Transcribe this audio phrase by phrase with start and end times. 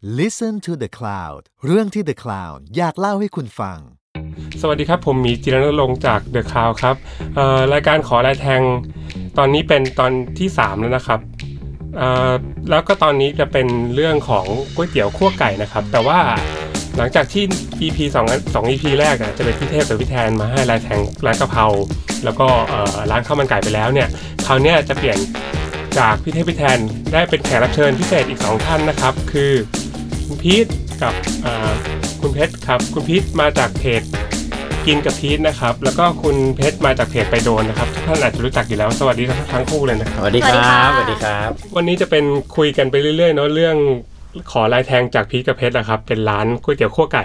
[0.00, 3.78] Listen to the Cloud เรื่องที่ The Cloud อยากเล่าให้คุณฟัง
[4.60, 6.96] สวัสดีครับ ผมหมีจิรนรงค์จากเดอะคาวครับ
[7.72, 8.62] รายการขอลายแทง
[9.38, 11.20] ตอนนี้เป็นตอนที่ 3 แล้วนะครับ
[12.70, 16.18] แล้วก็ตอนนี้จะเป็นเรื่องของก๋วยเตี๋ยวคั่วไก่นะครับ แต่ว่า
[16.96, 17.44] หลังจากที่
[17.82, 21.66] EP 2 2 EP แรกอะจะเป็นพี่เทพกับพี่แทนมาให้ลายแทงร้านกะเพรา
[22.24, 22.46] แล้วก็
[23.10, 24.08] ร้านข้าวมันไก่ไปแล้วเนี่ย
[24.46, 25.18] คราวนี้จะเปลี่ยน
[25.98, 26.78] จากพี่เทพพี่แทน
[27.12, 29.52] ได้เป็นแขกรับเชิญพิเศษอีก 2 ท่านนะครับ คือ
[30.28, 30.66] คุณพีท
[31.02, 31.72] กับเอ่อ
[32.20, 34.02] คุณเพชรครับคุณพีทมาจากเพจ
[34.86, 42.24] กินกับพีทนะครับ แล้วก็คุณเพชรมาจากเพจไปโดนนะครับทุกท่านอาจจะรู้จักอยู่แล้วสวัสดีทั้งทั้งคู่เลยนะสวัสดีคสวัสดีรัค่ะบสวัสดีครับ วันนี้จะเป็น
[42.56, 43.76] คุยกันไปเรื่อยๆเนาะเรื่อง
[44.50, 47.24] ขอลายแทงจากพีทกับเพชรนะครับเป็นร้านก๋วยเตี๋ยวขั้วไก่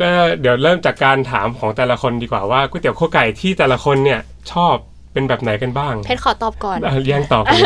[0.00, 4.20] ก็เดี๋ยวเริ่มจากการถามของแต่ละคนดีกว่าว่าก๋วยเตี๋ยวขั้วไก่ที่แต่ละคนเนี่ย
[4.52, 4.74] ชอบ
[5.12, 7.60] เป็นแบบไหนกันบ้าง เพชรขอตอบก่อนอะแย่งตอบกัน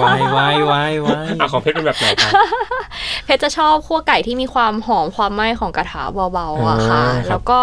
[0.00, 2.32] ไว้ไว้ไว้ไว้อะของเพชรเป็นแบบไหนครับ
[3.24, 7.60] เพชรจะชอบคั่วไก่ที่มีความหอมความไหม้ของกระทะเบาๆอะค่ะอ่าครับแล้วก็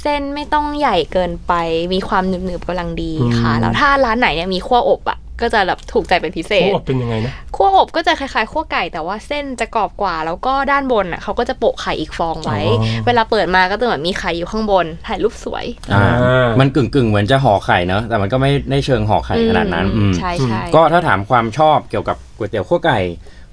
[0.00, 1.52] เส้นไม่ต้องใหญ่เกินไป
[1.92, 22.98] มีความหนึบๆกำลังดีค่ะอืมแล้วถ้าร้านไหนเนี่ยมีคั่วอบอะก็จะแบบถูกใจเป็นพิเศโอ้ษเป็นยังไงนะ คั่วอบก็จะคล้ายๆคั่วไก่ แต่ว่าเส้นจะกรอบกว่า แล้วก็ด้านบนอะเขาก็จะโปะไข่อีกฟองไว้อ๋อเวลาเปิดมาก็จะเหมือนมีไข่อยู่ข้างบนถ่ายรูปสวยอ่าอ่ามัมันกึ่งกึ่งๆ เหมือนจะห่อไข่เนอะแต่มันก็ไม่ได้เชิงห่อไข่ขนาดนั้นอือืมมใช่ใช่ก็ถ้าถามความชอบเกี่ยวกับก๋วยเตี๋ยวขั้วไก่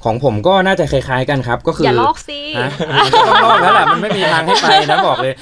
[0.03, 5.33] ของผมก็น่าจะคล้ายๆกันครับ ก็คืออย่อาลอกสิฮะมันก็ต้องลอกแล้วแหละมันไม่มีทางให้ไปนะบอกเลย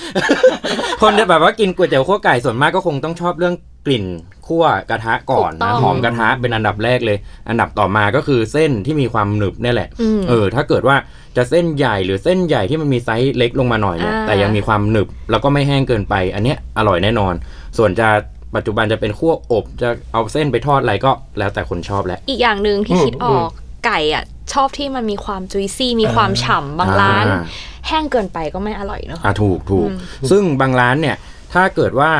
[1.01, 4.05] คนที่แบบว่ากินก๋วยเตี๋ยวขั้วไก่ส่วนมากก็คงต้องชอบเรื่องกลิ่น
[4.47, 7.17] คั่วกระทะก่อนถูกต้นะองหอมกระทะเป็นอันดับแรกเลย
[7.49, 10.95] อันดับต่อมาก็คือเส้นที่มีความหนึบเนี่ยแหละอืมเออถ้าเกิดว่า
[11.37, 17.33] จะเส้นใหญ่หรือเส้นใหญ่ที่มันมีไซส์เล็กลงมาหน่อยเนี่ยอ่าแต่ยังมีความหนึบแล้วก็ไม่แห้งเกินไป อันเนี้ยอร่อยแน่นอน
[17.77, 18.07] ส่วนจะ
[18.55, 23.51] ปัจจุบันจะเป็นคั่วอบจะเอาเส้นไปทอดอะไรก็แล้วแต่คนชอบแหละอีกอย่างหนึ่งที่อืมคิดออก
[23.85, 27.43] ไก่อะชอบที่มันมีความจุยซี่มีความฉ่ำบางร้านอ่า
[27.87, 29.97] แห้งเกินไปก็ไม่อร่อยเนอะอะถูกถูกอืม
[30.29, 31.15] ซึ่งบางร้านเนี่ย
[31.53, 32.11] ถ้าเกิดว่า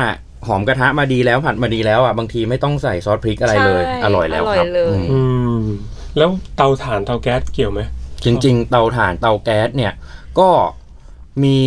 [0.46, 5.20] หอมกระทะมาดีแล้วผัดมาดีแล้วอะบางทีไม่ต้องใส่ซอสพริกอะไรเลยใช่อร่อยแล้วอร่อยครับเลยอืมอื
[5.58, 5.60] ม
[6.16, 7.80] แล้วเตาถ่านเตาแก๊สเกี่ยวไหม
[8.24, 9.92] จริง ๆ เตาถ่านเตาแก๊สเนี่ย
[10.38, 10.48] ก็
[11.42, 11.58] มี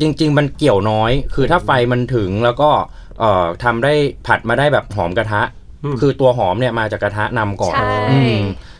[0.00, 2.70] จริง ๆ มันเกี่ยวน้อย คือถ้าไฟมันถึงแล้วก็
[3.18, 3.92] เอ่อทำได้
[4.26, 5.42] ผัดมาได้แบบหอมกระทะ
[5.84, 7.74] อืมคือตัวหอมเนี่ยมาจากกระทะนำก่อน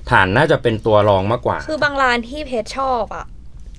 [0.09, 3.27] ใช่อืมถ่านน่าจะเป็นตัวรองมากกว่า คือบางร้านที่เพชรชอบอะ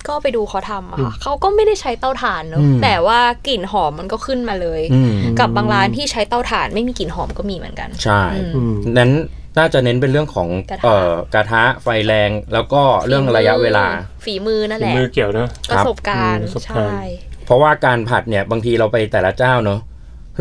[0.08, 9.12] ก็ไปดูเขาทำอะค่ะเขาก็ไม่ได้ใช้เตาถ่านเนอะอืมแต่ว่ากลิ่นหอมมันก็ขึ้นมาเลยอืมกับบางร้านที่ใช้เตาถ่านไม่มีกลิ่นหอมก็มีเหมือนกันใช่อืมอืมนั้น
[9.58, 13.86] น่าจะเน้นเป็นเรื่องของกระทะเอ่อกระทะไฟแรงแล้วก็เรื่องระยะเวลา
[14.26, 17.02] ฝีมือนั่นแหละมือเกี่ยวเนอะประสบการณ์อืมประสบการณ์ใช่
[17.46, 19.80] เพราะว่าการผัดเนี่ยบางทีเราไปแต่ละเจ้าเนอะ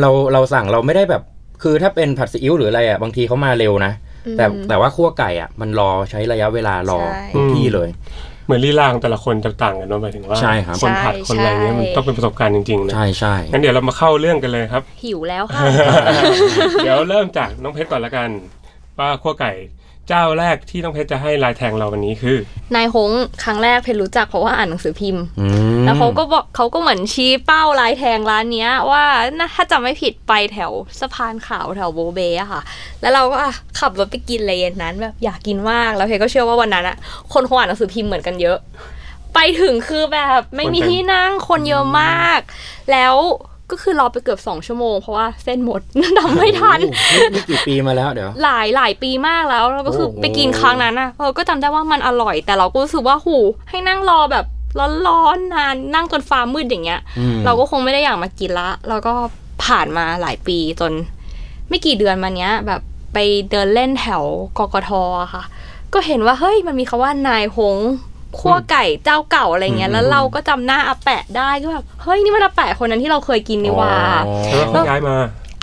[0.01, 1.23] เราเราสั่งเราไม่ได้แบบ
[1.63, 3.93] คือถ้าเป็นผัดซีอิ๊วหรืออะไรอะบางทีเขามาเร็วนะ
[4.37, 7.89] แต่อืมแต่ว่าคั่วไก่อะมันรอใช้ระยะเวลารอใช่ทุกที่เลย
[8.47, 15.63] เหมือนลีลาของแต่ละคนจะต่างกันเนอะหมายถึงว่าใช่ครับคนผัดใช่คนอะไรเงี้ยใช่มันต้องเป็นประสบการณ์จริงๆนะใช่ใช่งั้นเดี๋ยวเรามาเข้าเรื่องกันเลยครับ หิวแล้วค่ะ
[16.85, 18.29] เดี๋ยวเริ่มจากน้องเพชรก่อนละกัน
[18.99, 19.53] ว่าขั้วไก่
[20.09, 22.37] เจ้าแรกที่น้องเพชรจะให้ลายแทงเราวันนี้คือ
[22.75, 23.11] นายฮง
[23.45, 25.47] ครั้งแรกเพชรรู้จักเพราะว่าอ่านหนังสือพิมพ์อื
[25.81, 29.03] มแล้วเขาก็บอกเขาก็เหมือนชี้เป้าลายแทงร้านเนี้ย ว่า
[29.39, 32.63] น่าถ้าจำไม่ผิดไปแถวสะพานขาวแถวโบเบอะค่ะ
[33.01, 36.97] แล้วเราก็อะขับรถไปกินเลยเย็นนั้นแบบอยากกินมากแล้วเพชรก็เชื่อว่าวันนั้นอะ
[37.33, 38.59] คนคงอ่านหนังสือพิมพ์เหมือนกันเยอะ
[39.35, 42.41] ไปถึงคือแบบไม่มีที่นั่งคนเยอะมาก
[42.93, 43.15] แล้ว
[43.71, 45.81] ก็คือรอไปเกือบสองชั่วโมงเพราะว่าเส้นหมด
[46.19, 53.37] ทำไม่ทันโอ้โหนี่นี่กี่ปีมาแล้วเดี๋ยว หลายหลายปีมากแล้วแล้วก็คือโอ้โหไปกินครั้งนั้นอะเออก็จำได้ว่ามันอร่อย แต่เราก็รู้สึกว่าหู
[53.71, 54.47] ให้นั่งรอแบบ
[55.09, 59.13] ร้อนๆนานนั่งจนฟ้ามืดอย่างเงี้ยอืมเราก็คงไม่ได้อยากมากินละแล้วก็
[59.65, 60.93] ผ่านมาหลายปีจน
[61.69, 62.81] ไม่กี่เดือนมาเนี้ย แบบ
[63.15, 63.19] ไป
[63.51, 64.23] เดินเล่นแถว
[64.59, 64.91] กกท
[65.23, 65.43] อะค่ะ
[65.93, 67.77] ก็เห็นว่าเฮ้ยมันมีคาว่านายหง
[68.39, 73.95] ขั้วไก่เจ้าเก่าอะไรเงี้ยแล้วเราก็จำหน้าอาแปะได้ก็แบบเฮ้ยนี่มันอาแปะคนนั้นที่เราเคยกินนี่หว่า
[74.55, 75.17] แล้วเขาย้ายมา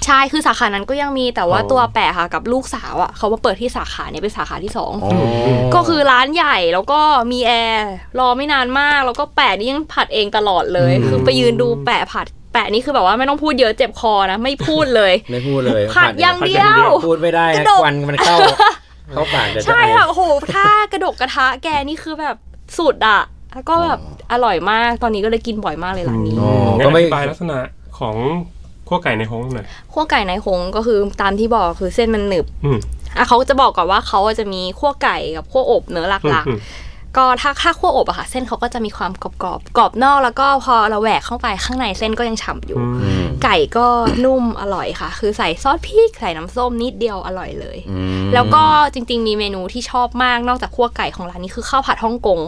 [0.06, 5.12] ใช่คือสาขานั้นก็ยังมีแต่ว่าอ๋อตัวแปะค่ะกับลูกสาวอะเขามาเปิดที่สาขาเนี้เป็นสาขาที่สองอ๋อ
[5.75, 7.00] ก็คือร้านใหญ่แล้วก็
[7.31, 18.38] มีแอร์รอไม่นานมาก แล้วก็แปะนี่ยังผัดเองตลอดเลยอืมคือไปยืนดูแปะผัดแปะนี่คือแบบว่าไม่ต้องพูดเยอะเจ็บคอนะไม่พูดเลย ไม่พูดเลยผัดอย่างเดียวพูดไม่ได้กนะระดกควันมันเข้า
[19.13, 22.36] เข้าปากจะใช่ได้ค่ะโอ้โหถ้ากระดกกระทะแกนี่คือแบบ
[22.79, 23.21] สุดอะ
[23.53, 23.99] แล้วก็แบบ
[24.31, 27.57] อร่อยมากตอนนี้ก็เลยกินบ่อยมากเลยร้านนี้อ๋องั้นก็อไม่ธิบายลักษณะ
[27.99, 28.15] ของ
[28.87, 32.77] ขั้วไก่ในฮงหน่อยขั้วไก่ในหงก็คือตามที่บอกคือเส้นมันหนึบอืม
[33.17, 43.88] อะเขาจะบอกก่อนว่าเขาจะมีขั้วไก่กับขั้วอบเนื้อหลักอืมๆ ก็ถ้าถ้าขั้วอบอะค่ะ เส้นเขาก็จะมีความกรอบๆกรอบนอกแล้วก็พอเราแหวกเข้าไปข้างในเส้นก็ยังฉ่ำอยู่อืมอืมไก่ก็
[44.25, 48.63] นุ่มอร่อยค่ะ คือใส่ซอสพริกใส่น้ำส้มนิดเดียวอร่อยเลยอืมแล้วก็
[48.94, 52.39] จริง ๆ มีเมนูที่ชอบมากนอกจากคั่วไก่ของร้านนี้คือข้าวผัดฮ่องกง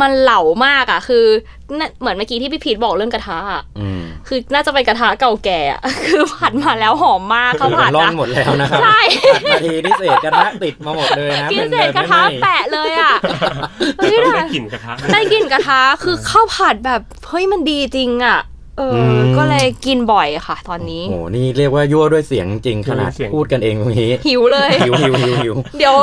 [0.00, 1.59] มันเหลามากอะคือน่ะ
[2.00, 9.00] เหมือนเมื่อกี้ที่พี่พีทบอกเรื่องกระทะอะอืมคือน่าจะเป็นกระทะเก่าแก่อะคือผัดมาแล้วหอมมากข้าวผัดร่อนอะหมดแล้วนะครับใช่
[9.34, 13.14] ผัดมาทีนี่เศษกระทะติดมาหมดเลยนะกินเป็นเศษกระทะไม่ไหม้แปะเลยอะ
[13.96, 18.38] แต่เฮ้ยต้องแต่ได้กลิ่นกระทะได้กลิ่นกระทะคือข้าวผัดแบบเฮ้ยมันดีจริงอะ
[18.80, 25.96] เอออ ม ก็เลยกินบ่อยค่ะ ตอนนี้ โอ้โหนี่เรียกว่ายั่วด้วยเสียงจริงขนาดพูดกันเองตรงนี้หิวเลย หิวหิวหิวหิวเดี๋ยว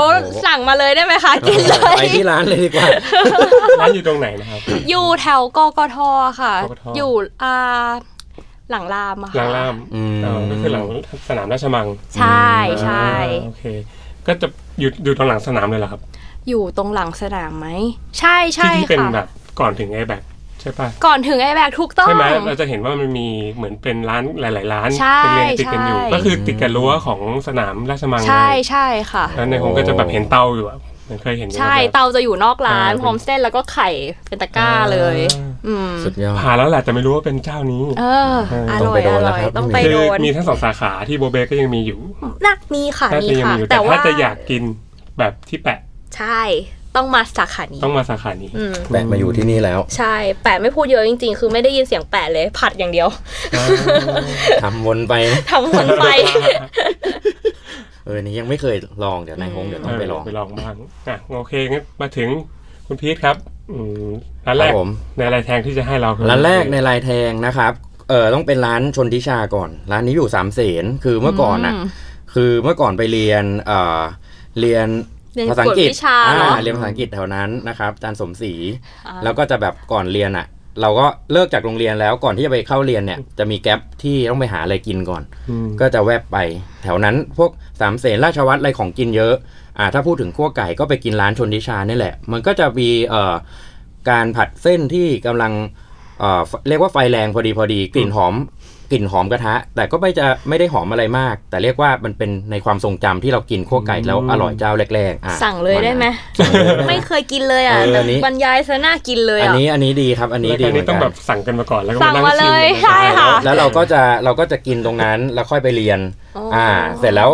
[0.46, 2.88] สั่งมาเลยได้ไหมคะ กินเลย ไปที่ร้านเลยดีกว่า
[3.82, 4.60] ร้านอยู่ตรงไหนนะครับ
[4.90, 5.98] อยู่แถวกกท
[6.42, 7.12] ค่ะ กกท อยู่
[7.44, 7.90] อ่า
[8.72, 10.86] หลังรามอะค่ะล่างล่ามอืมเออก็คือหลัง
[11.30, 11.88] สนามราชมัง
[12.18, 12.50] ใช่
[12.84, 13.64] ใช่อ่าโอเค
[14.28, 14.48] ก็จะ
[14.80, 16.02] อยู่อยู่ตรงหลังสนามเลยเหรอครับ
[16.50, 17.68] อยู่ตรงหลังสนามไหม
[18.20, 19.28] ใช่ใช่ที่ที่เป็นค่ะ แบบ
[19.60, 33.90] ก่อนถึงไอ้แบบใช่ป่ะ ก่อนถึงไอ้แบกถูกต้อง ใช่ไหมเราจะเห็นว่ามันมีเหมือนเป็นร้านหลาย ๆ ร้านใช่เป็นเรียงติดกันอยู่ใช่ก็คือติดกับรั้วของสนามราชมังใช่เลยใช่ค่ะแล้วในผมก็จะแบบเห็นเตาอยู่อะเหมือนเคยเห็นอยู่ใช่แบบเตาจะอยู่นอกร้านอ่าพร้อมเส้นแล้วก็ไข่
[34.28, 42.00] เป็นตะกร้าเลยอ่าอืมสุดยอดผ่านแล้วแหละแต่ไม่รู้ว่าเป็นเจ้านี้ เออเอออต้องร่อไปยโดอนแล้วร่อยครับต้องไปคือโดนมีทั้งสองสาขาที่โบเบก็ยังมีอยู่
[42.48, 44.62] นักมีค่ะน่ามีจะยังค่ะมีอยู่แต่แต่ว่าถ้าจะอยากกิน
[45.18, 45.80] แบบที่แปะ
[46.18, 46.42] ใช่
[46.98, 53.08] ต้องมาสาขานี้ต้องมาสาขานี้อืมแปะมาอยู่ที่นี่แล้ว ใช่ แปะไม่พูดเยอะจริง ๆ คือไม่ได้ยินเสียงแปะเลย ผัดอย่างเดียว
[54.64, 56.06] ทำวนไปนะทำวนไป
[58.06, 60.74] เออนี่ยังไม่เคยลองเดี๋ยวนายฮงเดี๋ยวต้องไปลองไปลองบ้าง
[61.08, 62.30] อะโอเคงั้นมาถึง
[62.88, 63.36] คุณพีทครับ
[63.72, 64.08] อืม
[64.46, 67.74] ร้านคแรรับกผมในอะไรแทงที่จะให้เราคือร้านแรกในลายแทงนะครับ
[68.10, 71.86] เออต้องเป็นร้านชนทิชาก่อน ร้านนี้อยู่สามเสนคือเมื่อก่อนอะอืม
[72.34, 74.02] คือเมื่อก่อนไปเรียนเอ่อ
[74.60, 74.88] เรียน
[75.38, 78.54] เรียนภาษาอังกฤษกวดวิชาเหรอเรียนภาษาอังกฤษแถวนั้นนะครับอาจารย์สมศรี
[79.08, 80.48] อ่าแล้วก็จะแบบก่อนเรียนอะ
[80.82, 86.38] เราก็เลิกจากโรงเรียนแล้วก่อนที่จะไปเข้าเรียนเนี่ยจะมีแกลบที่ต้องไปหาอะไรกินก่อนอืมก็จะแวบไป
[86.84, 87.52] แถวนั้นพวก
[87.82, 89.34] สามเสนราชวัตรอะไรของกินเยอะ
[89.80, 93.34] อ่าถ้าพูดถึงขั้วไก่ก็ไปกินร้านชนทิชานี่แหละ มันก็จะมีเอ่อ
[94.10, 95.54] การผัดเส้นที่กำลัง
[96.20, 98.36] เอ่อเรียกว่าไฟแรงพอดีพอดีกลิ่นหอม
[98.92, 106.06] กลิ่นหอมกระทะ แต่ก็ไม่จะไม่ได้หอมอะไรมาก แต่เรียกว่ามันเป็นในความทรงจำที่เรากินขั้วไก่แล้วอร่อยเจ้าแรกๆอะสั่งเลยได้ไหม
[106.40, 116.00] สั่งเลยได้ไหมไม่เคยกินเลยอะเออแต่อันนี้บรรยายซะน่ากินเลยอันอะนี้อันนี้ดีครับ อันนี้รายดีการเหมืนี้อนต้องกัแบนบสั่งกันมาก่อนแล้วก็สั่งนั่มาเลยชิมใช่ค่ะแล้วเราก็จะเราก็จะกินตรงนั้นแล้วค่อยไปเรียน
[116.56, 116.68] อ่า
[117.00, 117.30] เสร็จแล้ว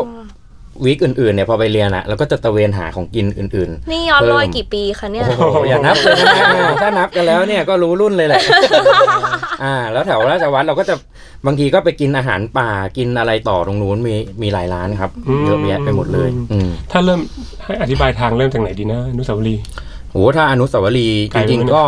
[0.85, 8.41] วีคอื่นๆเนี่ยพอไปเรียนอะเราก็จะตะเวนหาของกินอื่นๆ นี่ย้อนรอยเพิ่มกี่ปีคะเนี่ย โอ้โหอย่านับเลยนะถ้านับกันแล้วเนี่ยก็รู้รุ่นเลยแหละ
[9.63, 10.95] อ่า แล้วแถวราชวัฒน์เราก็จะ
[11.45, 15.11] บางทีก็ไปกินอาหารป่ากินอะไรต่อตรงนู้นมีมีหลายร้านครับ
[15.45, 17.21] เยอะแยะไปหมดเลย อืมถ้าเริ่ม
[17.65, 19.63] ให้อธิบายทางเริ่มจากไหนดีนะอนุสาวรีย์
[20.11, 21.85] โหถ้าอนุสาวรีย์ไกลจไหม ริงเนี่ยๆก็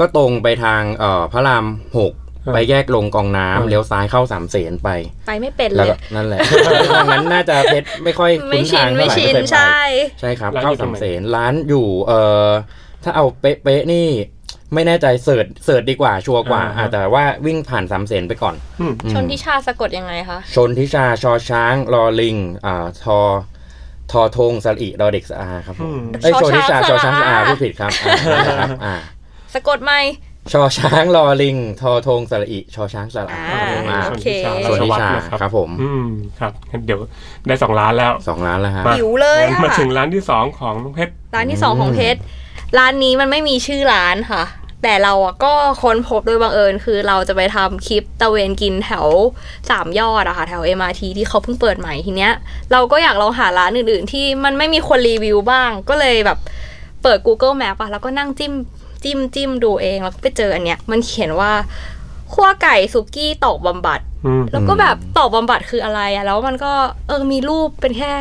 [0.00, 1.64] ก็ตรงไปทางเอ่อพระราม
[1.98, 2.19] หกเออ
[2.54, 4.88] ไปแยกลงกองน้ำเออเลี้ยวซ้ายเข้าสามเสนไป
[5.26, 6.40] ไปไม่เป็นแล้วเลก็ยนั่นแหละ
[6.96, 9.78] ทางนั้นน่าจะเพชรไม่ค่อยคุ้ไม่นชิทานงเท่าไม่ไหร่ชินไม่เคยไปใช่
[10.20, 12.48] ใช่ครับร้านเข้าอยู่ตรสางมไหนเสนร้านอยู่เอ่อ
[13.04, 14.06] ถ้าเอาเป๊ะๆนี่
[14.74, 23.18] ไม่แน่ใจเสิร์ชเสิร์ชดีกว่าชัวร์กว่าอ่าฮะอ่าแต่ว่าวิ่งผ่านสามเสนไปก่อนอืมอืมชนทิชาสะกดยังไงคะ ชนทิชาชอช้างรอลิงอ่าทอ
[24.12, 28.14] ทอทงสระอิรอเด็กสะอาครับผมอืมเอ้ยชชอนทิชาช้างชอช้างสสะระอาอาพูดผิดครับอ่า
[28.48, 28.94] นะครับ อ่า
[29.54, 29.92] สะกดไหม
[30.52, 34.28] ชอช้างรอลิง ทอทงสระอิชอช้างสระอาอ่าอ่าโอเค
[34.68, 36.06] ชนทิชานะครับครับผมอืม
[36.38, 37.00] ครับงั้นเดี๋ยว
[37.46, 42.20] ได้สองร้านแล้วสองร้านแล้วฮะมาหิวเลยงั้นอะมาถึงร้านที่สองของน้องเพชร ร้านที่สองของเพชร
[42.78, 44.44] ร้านนี้มันไม่มีชื่อร้านค่ะ
[44.82, 45.52] แต่เราอะก็
[45.82, 49.06] ค้นพบโดยบังเอิญคือเราจะไปทำคลิปตะเวนกินแถว
[49.70, 52.32] สามยอดอะค่ะ แถว MRT ที่เขาเพิ่งเปิดใหม่ทีเนี้ย
[52.72, 56.38] เราก็อยากลองหาร้านอื่นๆ ที่มันไม่มีคนรีวิวบ้าง ก็เลยแบบ
[57.02, 58.52] เปิด Google Map อะแล้วก็นั่งจิ้ม
[59.04, 61.52] จิ้มจิ้มดูเองแล้วก็ไปเจออันเนี้ยมันเขียนว่า
[62.32, 66.72] ขั้วไก่สุกี้ตอกบำบัดอืมแล้วก็แบบตอบบำบัดคืออะไรอะแล้วมันก็
[67.06, 68.12] เออมีรูปเป็นแค่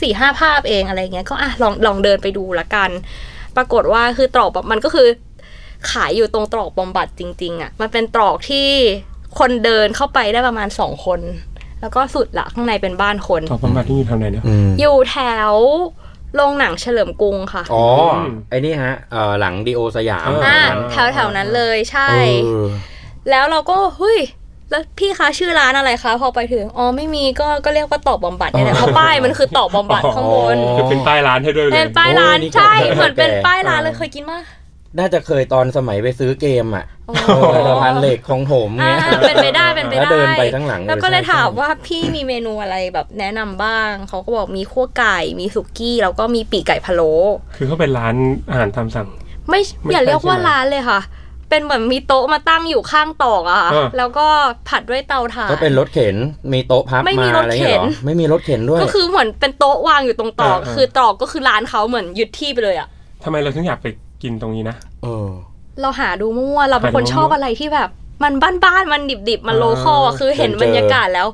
[0.00, 2.90] สี่ห้าภาพเองอะไรเงี้ยก็อะลองลองเดินไปดูละกัน
[3.56, 5.08] ปรากฏว่าคือตรอกบำมันก็คือ
[5.90, 8.68] ขายอยู่ตรงตรอกบำบัดจริง ๆอะมันเป็นตรอกที่
[9.38, 11.20] คนเดินเข้าไปได้ประมาณสองคน
[11.80, 15.18] แล้วก็สุดละข้างในเป็นบ้านคนตอบประมาณที่อยู่แถวไหนเนี่ยอืมอยู่แถ
[15.50, 15.52] ว
[16.36, 18.16] โรงหนังเฉลิมกรุงค่ะอ๋อม
[18.50, 22.08] ไอ้นี่ฮะเอ่อหลังดีโอสยามอ่าอ่าแถวแถวๆนั้นเลยใช่
[22.44, 22.66] เออ
[23.30, 24.18] แล้วเราก็เฮ้ย
[24.70, 34.42] แล้วพี่คะชื่อร้านอะไรคะพอไปถึงอ๋อไม่มีก็ก็เรียกว่าตอบบำบัดเนี่ยแหละเพราะป้ายมันคือตอบบำบัดข้างบนคือเป็นป้ายร้านให้ด้วยเลยเป็นป้ายร้านโอ้ยนี่ใช่ก็เหมือนเป็นแก่ป้ายร้านเลยเคยกินมาก
[34.98, 47.12] น่าจะเคยตอนสมัยไปซื้อเกมอะอ๋อเออสะพานเหล็กของถมอ่าเงี้ยเป็นไปได้เป็นไปแล้วได้ เดินไปข้างหลังแล้วก็เลยใช่ถามใช่ว่าพี่มีเมนูอะไรแบบแนะนำบ้าง เขาก็บอกมีขั้วไก่มีสุกี้แล้วก็มีปีกไก่พะโล้
[47.56, 48.14] คือเขาเป็นร้าน
[48.50, 49.08] อาหารตามสั่ง
[49.48, 51.00] ไม่ไม่อย่าเรียกว่าใช่ใช่ไหมร้านเลยค่ะ
[51.50, 54.26] เป็นเหมือนมีโต๊ะมาตั้งอยู่ข้างตอกอะค่ะอ่า แล้วก็
[54.68, 56.16] ผัดด้วยเตาถ่าน ก็เป็นรถเข็น
[56.52, 62.88] มีโต๊ะพับไม่มีมารถอะไรเข็เงี้ยเหรนอไม่มีรถเข็นด้วย ก็คือเหมือนเป็นโต๊ะวางอยู่ตรงตอก อ่าๆคือตอกก็คือร้านเขาเหมือนยึดที่ไปเลยอะ
[63.24, 63.86] ทำไมเราถึงอยากไป
[64.22, 65.28] กินตรงนี้นะ เออ
[65.80, 67.88] เราหาดูมั่วๆเราเป็นคนหาดูมั่วๆชอบอะไรที่แบบ
[68.22, 71.26] มันบ้านๆมันดิบๆมันโลคอลอะอ่าคือเห็นเจอบรรยากาศแล้ว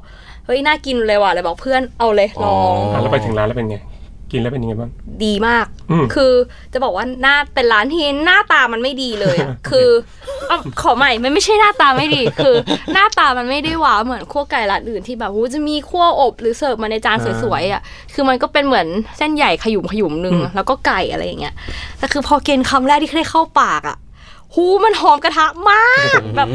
[0.46, 3.76] เฮ้ยน่ากินเลยว่ะเลยบอกเพื่อนเอาเลยลองอะแล้วไปถึงร้านแล้วเป็นไง
[4.32, 4.90] กินแล้วเป็นยังไงบ้าง
[5.24, 6.32] ดีมากอืมคือ
[6.72, 9.88] จะบอกว่าหน้าเป็นร้านที่หน้าตามันไม่ดีเลยอะคือ
[10.48, 12.54] เอาขอใหม่ มันไม่ใช่หน้าตาไม่ดี คือ
[12.92, 17.82] หน้าตามันไม่ได้ว้าวเหมือนขั้วไก่ร้านอื่นที่แบบหูจะมีขั้วอบหรือเสิร์ฟมาในจานอ่าสวยๆอะ
[18.14, 18.86] คือมันก็เป็นเหมือน
[19.18, 21.54] เส้นใหญ่ขยุมขยุมๆหนึ่งอืมแล้วก็ไก่อะไรอย่างเงี้ย
[21.98, 23.96] แต่คือพอกินคำแรกที่ได้เข้าปากอะ
[24.54, 26.48] หูมันหอมกระทะมากแบบ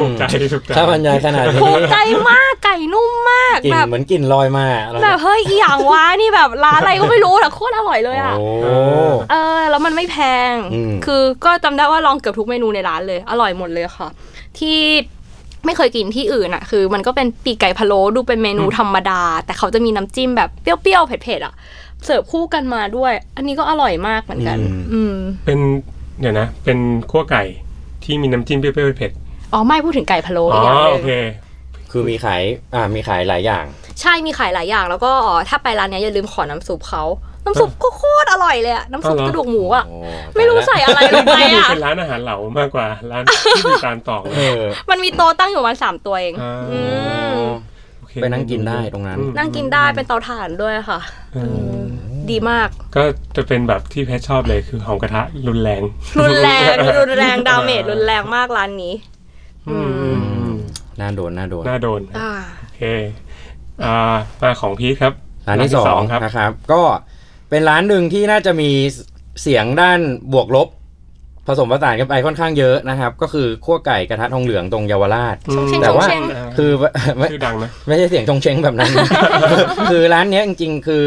[0.00, 1.96] ถูกใจถูกใจถ้าบรรยายขนาดนี้ถูกใจ
[2.30, 8.48] มากไก่นุ่มมากกลิ่นแบบเหมือนกลิ่นลอยมาอะไรแบบเฮ้ยอีหยังวะนี่แบบร้านอะไรก็ไม่รู้แต่โคตรอร่อยเลยอะโอ้
[9.30, 10.16] เออ แล้วมันไม่แพ
[10.52, 14.08] งอืมคือก็จำได้ว่าลองเกือบทุกเมนูในร้านเลย อร่อยหมดเลยค่ะ
[14.58, 14.78] ที่
[15.66, 21.54] ไม่เคยกินที่อื่นอะ คือ มันก็เป็นปีกไก่พะโล้ดูเป็นเมนูอืมธรรมดา แต่เขาจะมีน้ำจิ้มแบบเปรี้ยวๆเผ็ดๆอะ
[22.04, 24.58] เสิร์ฟคู่กันมาด้วย อันนี้ก็อร่อยมากเหมือนกัน
[24.92, 25.14] อืม
[25.46, 25.60] เป็น
[26.20, 26.78] เดี๋ยวนะ เป็น
[27.10, 27.42] ขั้วไก่
[28.04, 29.10] ที่มีน้ำจิ้มเปรี้ยวๆเผ็ด
[29.52, 31.10] อ๋อไม่พูดถึงไก่พะโล้อ๋อีอกอย่างหโอนึงเค
[31.90, 32.42] คือมีขาย
[32.74, 33.64] อ่ามีขายหลายอย่าง
[34.00, 37.02] ใช่มีขายหลายอย่างแล้วก็อ๋อถ้าไปร้านเนี้ยอย่าลืมขอน้ำซุปเขา
[37.44, 39.98] น้ำซุปก็โคตรอร่อยเลยอะน้ำซุปอ๋อเหรอ กระดูกหมูอะโอ้
[40.36, 46.78] ไม่รู้ใส่อะไรลงไปดูอะเป็นร้านอาหารเหลามากกว่าร้านที่มีการตอกเลเอยอมันมีโต๊ะตั้งอยู่ประมาณสามตัวเอง อ่าอื
[47.36, 47.40] ม
[47.98, 50.98] โอเคไปนั่งกินได้ตรงนั้น อืมนั่งกินได้เป็นเตาถ่านด้วยค่ะ
[51.34, 51.38] เอ
[51.72, 51.73] อ
[52.32, 53.02] ดีมาก ก็
[53.36, 55.82] จะเป็นแบบที่แพทชอบเลยคือหอมกระทะรุนแรง
[56.20, 56.62] รุนแรง
[56.98, 58.94] รุนแรง damage รุนแรงมากร้านนี้
[59.68, 59.78] อื
[60.50, 60.52] ม
[61.00, 62.82] น่าโดนน่าโดนน่าโดนอ่าโอเค
[63.84, 65.12] อ่ามาของพีทครับ
[65.46, 66.80] ร้านที่สองครับนะครับ ก็
[67.50, 68.70] เป็นร้านหนึ่งที่น่าจะมี
[69.42, 70.00] เสียงด้าน
[70.32, 70.68] บวกลบ
[71.46, 76.22] ผสมผสานกันไปค่อนข้างเยอะนะครับ ก็คือขั้วไก่กระทะทองเหลืองตรงเยาวราชอืมแต่ว่าชงเชง
[76.56, 76.70] คือ
[77.18, 78.90] ไม่ชื่อดังนะไม่ใช่เสียงชงเชงแบบนั้น
[79.90, 81.02] คือร้านเนี้ยจริงๆ คือ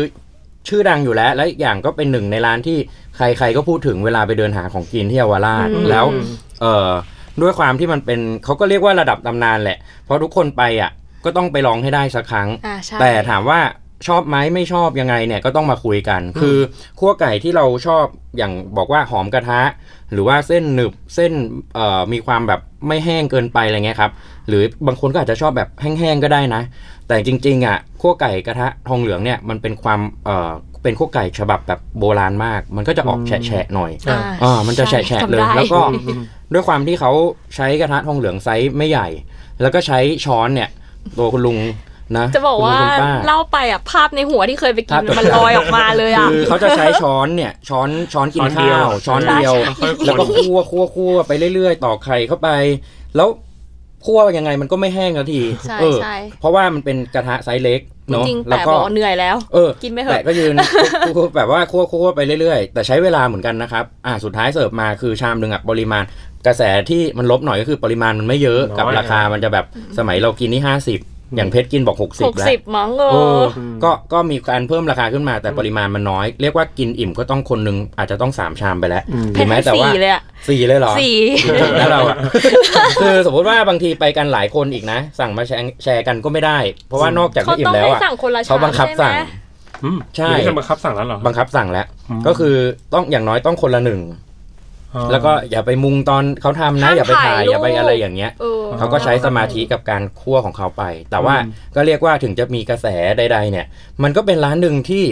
[0.67, 2.77] ชื่อดังอยู่แล้ว และอีกอย่างก็เป็นหนึ่งในร้านที่
[3.17, 6.05] ใครๆก็พูดถึงเวลาไปเดินหาของกินที่เยาวราชอืม แล้ว
[6.61, 6.89] เอ่อ
[7.41, 10.91] ด้วยความที่มันเป็นเขาก็เรียกว่าระดับตำนานแหละ เพราะทุกคนไปอะ
[11.25, 13.59] ก็ต้องไปลองให้ได้สักครั้ง อ่าใช่แต่ถามว่า
[14.07, 16.57] ชอบไหมไม่ชอบยังไงเนี่ยก็ต้องมาคุยกัน คือ
[16.99, 18.05] ขั้วไก่ที่เราชอบ
[18.37, 19.61] อย่างบอกว่าหอมกระทะ
[20.11, 21.31] หรือว่าเส้นหนึบเส้น
[21.75, 24.11] เอ่อมีความแบบไม่แห้งเกินไปอะไรเงี้ยครับ
[24.47, 26.61] หรือบางคนก็อาจจะชอบแบบแห้งๆก็ได้นะ
[27.07, 30.51] แต่จริงๆอะขั้วไก่กระทะทองเหลืองเนี่ยมันเป็นความเอ่อ
[30.83, 36.21] เป็นขั้วไก่ฉบับแบบโบราณมาก มันก็จะออกแฉะๆหน่อยอ่าอ่ามันจะแฉะใช่ๆเลยจำได้แล้วก็อืม
[36.53, 37.11] ด้วยความที่เขา
[37.55, 39.07] ใช้กระทะทองเหลืองไซส์ไม่ใหญ่
[39.61, 40.69] แล้วก็ใช้ช้อนเนี่ย
[41.17, 41.57] ตัวคุณลุง
[42.17, 52.49] นะจะบอกว่าคุณลุงคุณป้าเล่าไปอะภาพในหัวที่เคยไปกินภาพมันลอยออกมาเลยอะคือเขาจะใช้ช้อนเนี่ย ช้อนช้อนกินช้อนเดียวข้าวช้อนเดียวใช่แล้วก็คั่วคั่วคั่วไปเรื่อยๆ ตอกไข่เข้าไป
[53.15, 53.29] แล้ว
[54.05, 60.55] คั่วยังไงมันก็ไม่แห้งสักทีใช่เออใช่เพราะว่ามันเป็นกระทะไซส์เล็กเนาะจริงแล้วแต่ก็บอกเหนื่อยแล้ว เออ กินไม่เหอะแต่ก็ยืน
[61.05, 66.03] คั่วๆแบบว่าคั่วคั่วไปเรื่อยๆ แต่ใช้เวลาเหมือนกันนะครับ อ่าสุดท้ายเสิร์ฟมาคือชามหนึ่งอะปริมาณ
[66.47, 69.65] กระแสที่มันลบหน่อยก็คือปริมาณมันไม่เยอะน้อยกับราคามันจะแบบ
[69.97, 70.99] สมัยเรากินนี่ห้าสิบ
[71.35, 81.15] อย่างเพชรกินบอกหกสิหบกแล้วสิบมั้งเอเอออก็ก็มีการเพิ่มราคาขึ้นมาแต่ปริมาณมันน้อย เรียกว่ากินอิ่มก็ต้องคนหนึงอาจจะต้องสามชามไปแล้วอืมเพหรืชอรแม้ให้แต่ว่าสี่เลยอะสี่เลยเหรอสี่
[81.77, 82.17] แล้วเราอะ
[83.01, 86.57] คือสมมติว่าบางทีไปกันหลายคนอีกนะ สั่งมาแชร์แชร์กันก็ไม่ได้
[86.87, 89.13] เพราะว่านอกจากเขาไม่อิ่ต้อมงแล้วให้อะสั่งคนละชามเขาบังคับใช่ไหมสั่ง
[89.83, 92.55] อืมใช่เดี๋ยวนี้จะบังคับสั่งแล้วเหรอบังคับสั่งแล้วอืมก็คือ
[92.93, 94.26] ต้องอย่างน้อยต้องคนละหนึ่งอ๋อ
[95.11, 103.65] แล้วก็อย่าไปมุงตอนเขาทำนะห้ามอย่าไปถ่ายถ่ายรูปอย่าไปอะไรอย่างเงี้ยเออเขาก็ใช้สมาธิกับการคั่วของเขาไป แต่ว่าอืมก็เรียกว่าถึงจะมีกระแสใด ๆ เนี่ย
[104.03, 105.05] มันก็เป็นร้านหนึ่งที่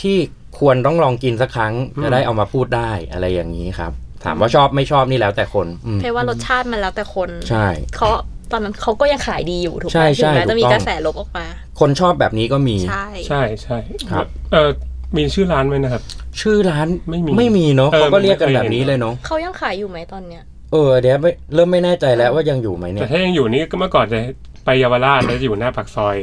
[0.00, 0.16] ที่
[0.58, 3.92] ควรต้องลองกินสักครั้งจะได้เอามาพูดได้อะไรอย่างนี้ครับ
[4.24, 8.08] ถามว่าชอบไม่ชอบนี่แล้วแต่คนอืมเพราะว่ารสชาติมันแล้วแต่คนใช่เขา
[8.52, 11.46] ตอนนั้นเขาก็ยังขายดีอยู่ถูกไหใช่มใช่ถึงแม้จะมีถูกต้องกระแสลบออกมา
[11.80, 13.78] คนชอบแบบนี้ก็มี ใช่ใช่ใช่
[14.10, 14.70] ครับเออ
[15.16, 16.02] มีชื่อร้านไหมนะครับ
[16.40, 20.42] ชื่อร้านไม่มีไม่มีเนาะเออเขาก็เรียกกันไม่เคยแบบนี้เห็นเลยเนาะเขายังขายอยู่ไหมตอนเนี้ย
[20.72, 24.18] เออเดี๋ยวไม่เริ่มไม่แน่ใจแล้วว่ายังอยู่ไหมเนี่แต่ยถ้ายังอยู่นี่ก็เมื่อก่อนจะ
[24.64, 26.16] ไปเยาวราชแล้วจะอยู่หน้าปากซอย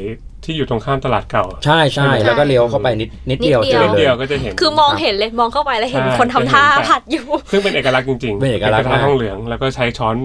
[0.45, 10.15] ที่อยู่ตรงข้ามตลาดเก่า ใช่ใช่แล้วก็เลี้ยวเข้าไปนิดนิดเดียวนิดเจเดีอยวเลเดียยวก็จะเห็นคือมองเห็นเลยมองเข้าไปแล้วเห็นใช่คนทำท่าจะเห็นผัดอยู่ ซึ่งเป็นเอกลักษณ์จริงๆเป็นเอกลักษณ์ระทะมากทองเหลืองแล้วก็ใช้ช้อน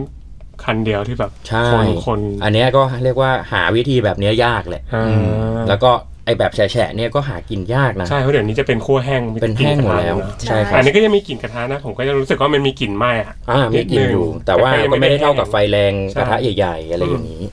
[0.64, 5.14] คันเดียวที่แบบใช่คนคน อันเนี้ยก็เรียกว่าหาวิธีแบบเนี้ยยากแหละอ่าอื
[5.54, 5.90] มแล้วก็
[6.25, 17.45] ไอแบบแฉะๆเนี่ยก็หากินยากนะ ใช่เพราะเดี๋ยวนี้จะเป็นคั่วแห้งมีเป็นแห้งหมดแล้วกลิ่นกระทะเนอะใช่ครับอันนี้ก็ยังมีกลิ่นกระทะนะ ผมก็ยังรู้สึกว่ามันมีกลิ่นไหม้อะอ่ามีกลินอยู่ แต่ว่าก็ไม่ได้เท่ากับไฟแรงใช่กระทะใหญ่ๆ อะไรอย่างนี้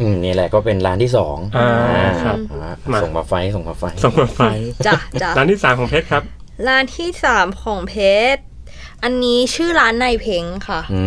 [0.00, 1.70] อืมนี่แหละก็เป็นร้านที่สองอ่า
[2.24, 4.42] ครับอ่ามาส่งมาไฟส่งมาไฟสมมติไฟ
[4.86, 6.22] จ้ะจ้ะร้านที่สามของเพชรครับ
[6.68, 7.94] ร้านที่สามของเพ
[8.34, 8.42] ชร
[9.02, 11.02] อันนี้ชื่อร้านนายเพ็งค่ะอื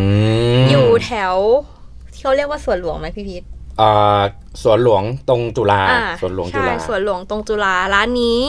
[0.57, 1.36] มอยู่แถว
[2.13, 3.54] ที่เขาเรียกว่าสวนหลวงไหมพี่พีทเอ่อ
[4.63, 8.44] สวนหลวงตรงจุฬาอ่าสวนหลวงจุใช่ฬาสวนหลวงตรงจุฬาร้านนี้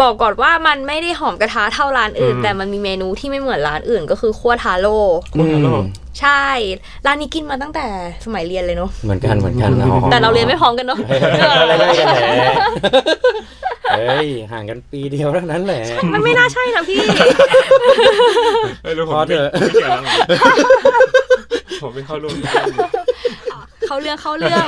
[0.00, 4.96] บอกก่อนว่ามันไม่ได้หอมกระทะเท่าร้านอื่นอืมแต่มันมีเมนูที่ไม่เหมือนร้านอื่นก็คือคั่วทาโร่
[5.34, 5.68] คุณฮัลโหล
[6.20, 6.42] ใช่
[7.06, 7.86] ร้านนี้กินมาตั้งแต่
[8.24, 10.98] สมัยเรียนเลยเนาะเหมือนกันเหมือนกันอ๋อแต่เราเรียนไม่พร้อมกันเนาะ
[11.60, 12.54] อะไรๆกันแหละ
[13.98, 16.98] เฮ้ยห่างกันปีเดียวเท่านั้นแหละ มันไม่น่าใช่นะพี่
[18.82, 20.02] ไม่รู้ผมพอเถอะไม่เกี่ยวแล้ว
[21.82, 22.34] ผมไม่เข้าร่วม
[23.88, 24.66] เขาเรื่องเข้าเรื่อง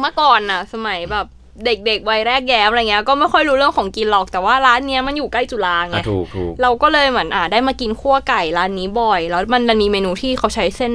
[0.00, 1.26] เมื่อก่อนน่ะ สมัยแบบ
[1.64, 10.92] เด็กๆวัยแรกแย้มอะไรเงี้ยก็ไม่ค่อยรู้เรื่องของกินหรอกแต่ว่าร้านเนี้ยมันอยู่ใกล้จุฬาไงอะถูกถูกเราก็เลยเหมือนอ่าได้มากินขั้วไก่ร้านนี้บ่อย แล้วมันมันมีเมนูที่เขาใช้เส้น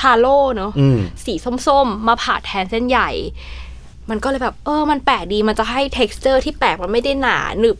[0.00, 1.34] ทาโร่เนอะอืมสี
[1.66, 3.10] ส้มๆ มาผ่าแทนเส้นใหญ่
[4.10, 7.76] มันก็เลยแบบ เออ มันแปลกดีมันจะให้ t e x t อร์ที่แปลกมันไม่ได้หนาหนึบ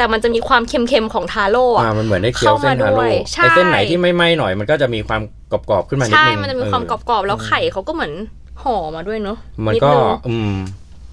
[0.00, 8.12] แต่มันจะมีความเค็มๆของทาโร่อ่าอะมันเหมือนได้เคี้ยวเส้นเข้ามาฮาด้โร่วยใช่ไอเส้นไหนที่ไม่ไหม้หน่อยมันก็จะมีความกรอบๆขึ้นมานิดใช่นึงมันจะมีความกเอรอบๆแล้วไข่เขาก็เหมือน
[8.62, 10.52] ห่อมาด้วยเนอะอมันนิดก็นึงอืม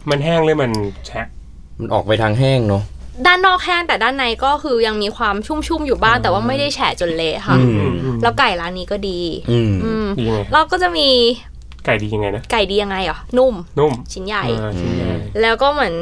[0.09, 0.71] มันแห้งเลยมัน
[1.05, 1.27] แฉะ
[1.79, 2.83] มันออกไปทางแห้งเนาะ
[3.25, 9.19] ด้านนอกแห้งแต่ด้านในก็คือยังมีความชุ่มๆอยู่บ้าง แต่ว่าไม่ได้แฉะจนเละค่ะอืมแล้วไก่ร้านนี้ก็ดี
[9.51, 11.09] อืมอืมดียังไงเราก็จะมี
[11.85, 15.95] ไก่ดียังไงนะไก่ดียังไงอะนุ่มนุ่มชิ้นใหญ่อ่าชิ้นใหญ่แล้วก็เหมือน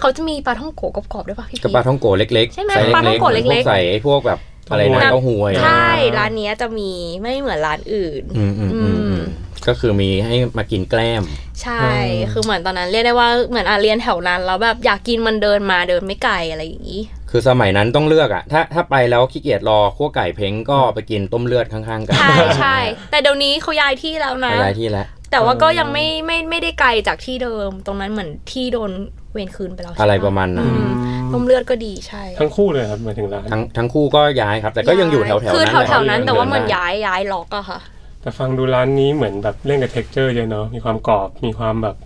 [0.00, 4.38] เขาจะมีปลาท่องโกะกรอบๆด้วยป่ะพี่กับพีปลาท่องโกะเล็กใช่ไหมๆใส่ปลาท่องเล็กโกะๆเล็กๆพวใส่ไอ้พวกแบบ
[4.70, 9.18] อะไรนะน้ำเต้าหู้อะไรใช่อ่าร้านเนี้ยจะมีไม่เหมือนร้านอื่นอืมอืมอืมอือืมม
[9.66, 11.22] ก็คือมีให้มากินแกล้ม
[11.62, 11.88] ใช่
[12.32, 22.78] คือเหมือนตอนนั้นเรียกได้ว่าเหมือนอาเรียนแถวนั้นแล้วแบบอยากกินมันเดินมาเดินไม่ไกลอะไรอย่างนี้ คือสมัยนั้นต้องเลือกอะถ้าถ้าไปแล้วขี้เกียจรอขั้วไก่เพ้งก็ไปกินต้มเลือดข้างๆกัน ใช่ใช่
[23.10, 28.90] แต่เดี๋ยวนี้เขาย้ายที่แล้วนะไปย้ายที่แล้วแต่ว่าก็ยังไม่ไม่ไม่ได้ไกลจากที่เดิม ตรงนั้นเหมือนที่โดน
[29.34, 30.90] เวนคืนไปแล้วใช่อะไรปประมาณนั้นอืม
[31.32, 37.80] ต้มเลือดก็ดีใช่ ทั้งคู่เลยครับหมายถึงร้านทั้งทั้งคู่ก็ย้ายครับ แต่ก็ยังอยู่แถวๆนั้นคือแหละแถวๆนั้นยังแต่ว่ามันดิได้ย้ายย้ายล็อกอะค่ะ
[38.22, 41.96] แต่ฟังดูร้านนี้เหมือนแบบเล่นกับ texture เยอะเนาะมีความกรอบมีความแบบ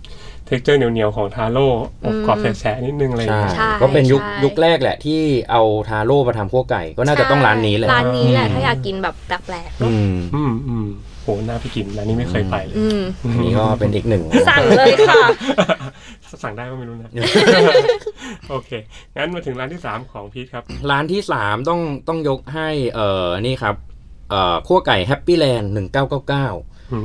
[0.45, 1.67] texture เหนียวๆของทาโร่
[2.03, 5.21] อบกรอบแฉะๆนิดนึงอะไรอย่างใช่เงี้ยใช่ก็เป็นยุคใช่ยุคแรกแหละที่
[5.51, 10.87] เอาทาโร่มาทำคั่วไก่ ก็น่าจะต้องร้านนี้แหละร้านนี้แหละอืมถ้าอยากกินแบบแปลกๆเนอือะมอืมอืม
[11.23, 15.23] โหน่าไปกินร้านนี้ไม่เคยไปเลยอืมอันนี้ก็เป็นอีกหนึ่ง สั่งเลยค่ะ
[16.43, 17.09] สั่งได้ก็ไม่รู้นะ
[18.49, 18.69] โอเค
[19.15, 23.75] งั้นมาถึงร้านที่ 3 ของพีทครับ ร้านที่สามต้องต้องยกให้เอ่อนี่ครับ
[24.29, 26.47] เอ่อขั้วไก่แฮปปี้แลนด์หนึ่งเก้าเก้าเก้า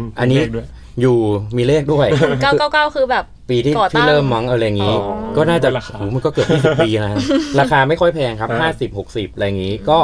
[0.02, 0.66] มอันนี้เลขด้วย
[1.00, 1.18] อยู่
[1.56, 2.06] มีเลขด้วย
[2.50, 7.12] 999 คือแบบ ปีที่ก่อตั้งที่เริ่มมั้งอะไรอย่างนี้อ๋อก็น่าจะราคาโอ้โหมันก็เกือบ 20 ปีนะ
[7.60, 9.98] ราคาไม่ค่อยแพงครับอ่า50 60 อะไรอย่างนี้ก็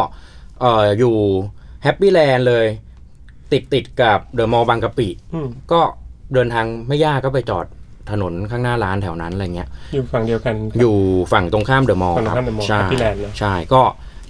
[0.60, 1.14] เอ่ออยู่
[1.82, 2.66] แฮปปี้แลนด์เลย
[3.52, 5.80] ติดติดกับเดอะมอลล์บางกะปิ อืมก็
[6.34, 7.66] เดินทางไม่ยากก็ไปจอด
[8.10, 10.96] ถนนข้างหน้าร้านแถวนั้นอะไรเงี้ย อยู่ฝั่งเดียวกัน อยู่
[11.32, 13.82] ฝั่งตรงข้ามเดอะมอลล์ฝั่งตรงครับข้าม The Mall ใช่ Happy Land เนอะ ใช่ ก็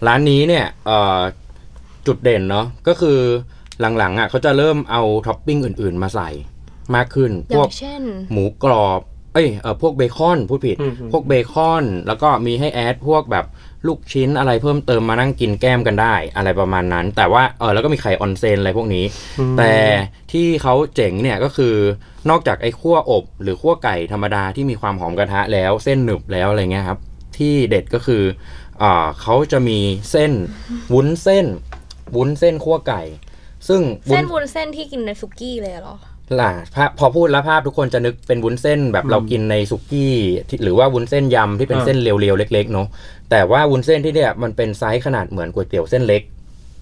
[0.07, 1.21] ร้านนี้เนี่ยเอ่อ
[2.07, 3.19] จุดเด่นเนาะก็คือ
[3.99, 6.29] หลังๆอะเขาจะเริ่มเอาท็อปปิ้งอื่นๆมาใส่
[6.95, 8.03] มากขึ้น อพวย่ากงเช่น
[8.33, 9.01] หมูกรอบ
[9.35, 13.45] เอ้ยเออพวกเบคอนพูดผิด อืมอืมพวกเบคอน แล้วก็มีให้แอดพวกแบบ
[13.87, 19.05] ลูกชิ้นอะไรเพิ่มเติมมานั่งกินแก้มกันได้ อะไรประมาณนั้น แต่ว่าเออแล้วก็มีไข่ออนเซนอะไรพวกนี้
[19.39, 19.75] อืมแต่
[20.33, 21.75] ที่เขาเจ๋งเนี่ยก็คือ
[22.31, 26.99] นอกจากไอ้ขั้วอบ หรือขั้วไก่ธรรมดาที่มีความหอมกระทะแล้วเส้นหนึบแล้วอะไรเงี้ยครับ
[27.39, 28.23] ที่เด็ดก็คือ
[28.83, 29.79] อ่าเขาจะมี
[30.11, 30.33] เส้น
[30.93, 31.47] วุ้นเส้น
[32.17, 33.03] วุ้นเส้นขั้วไก่
[33.69, 35.97] ซึ่งวุ้เส้นนวุ้นเส้นที่กินในสุกี้เลยเหรอ
[36.41, 40.15] ล่ะภาพพอพูดแล้วภาพทุกคนจะนึกเป็นวุ้นเส้นแบบอืมเรากินในสุกี้
[40.49, 42.87] ที่หรือว่าวุ้นเส้นยำที่เป็นอ่าเส้นเรียวๆเล็ก ๆ เนาะ
[43.31, 46.23] แต่ว่าวุ้นเส้นที่เนี่ยมันเป็นไซส์ขนาดเหมือนก๋วยเตี๋ยวเส้นเล็ก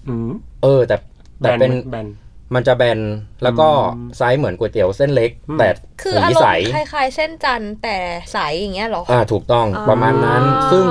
[0.07, 0.31] อืม
[0.63, 0.95] เออ แต่
[1.41, 2.07] แบแต่นเป็นแบน
[2.55, 2.99] มันจะแบน
[3.43, 5.67] แล้วก็อืมไซส์เหมือนก๋วยเตี๋ยวเส้นเล็กอืมแต่
[6.01, 7.97] คือสีใสอารมณ์คล้ายๆ เส้นจันทร์แต่
[8.33, 10.85] ใสอย่างเงี้ยเหรออ่าถูกต้องอ๋อประมาณนั้น ซึ่ง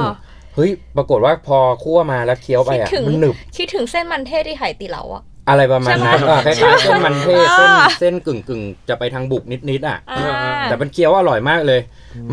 [0.55, 10.32] เฮ้ยปรากฏว่าพอคั่วมาแล้วเคี้ยวไปอะคิดถึงมันหนึบคิดถึงเส้นมันเทศที่ไหตีเหลาอะ อะไรประมาณนั้นใช่ไหมอ่าคล้ายๆเส้นมันเทศเส้นอ่าเส้นกึ่งกึ่งๆจะไปทางบุกนิดๆอะอ่า
[10.64, 11.80] แต่มันเคี้ยวอร่อยมากเลย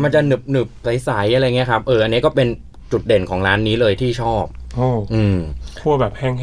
[0.02, 2.48] มันจะหนึบหนึบๆใสๆอะไรเงี้ยครับ เอออันนี้ก็เป็น
[2.92, 4.44] จุดเด่นของร้านนี้เลยที่ชอบ
[4.76, 5.36] โอ้อืม
[5.80, 6.34] คั่วแบบแห้ง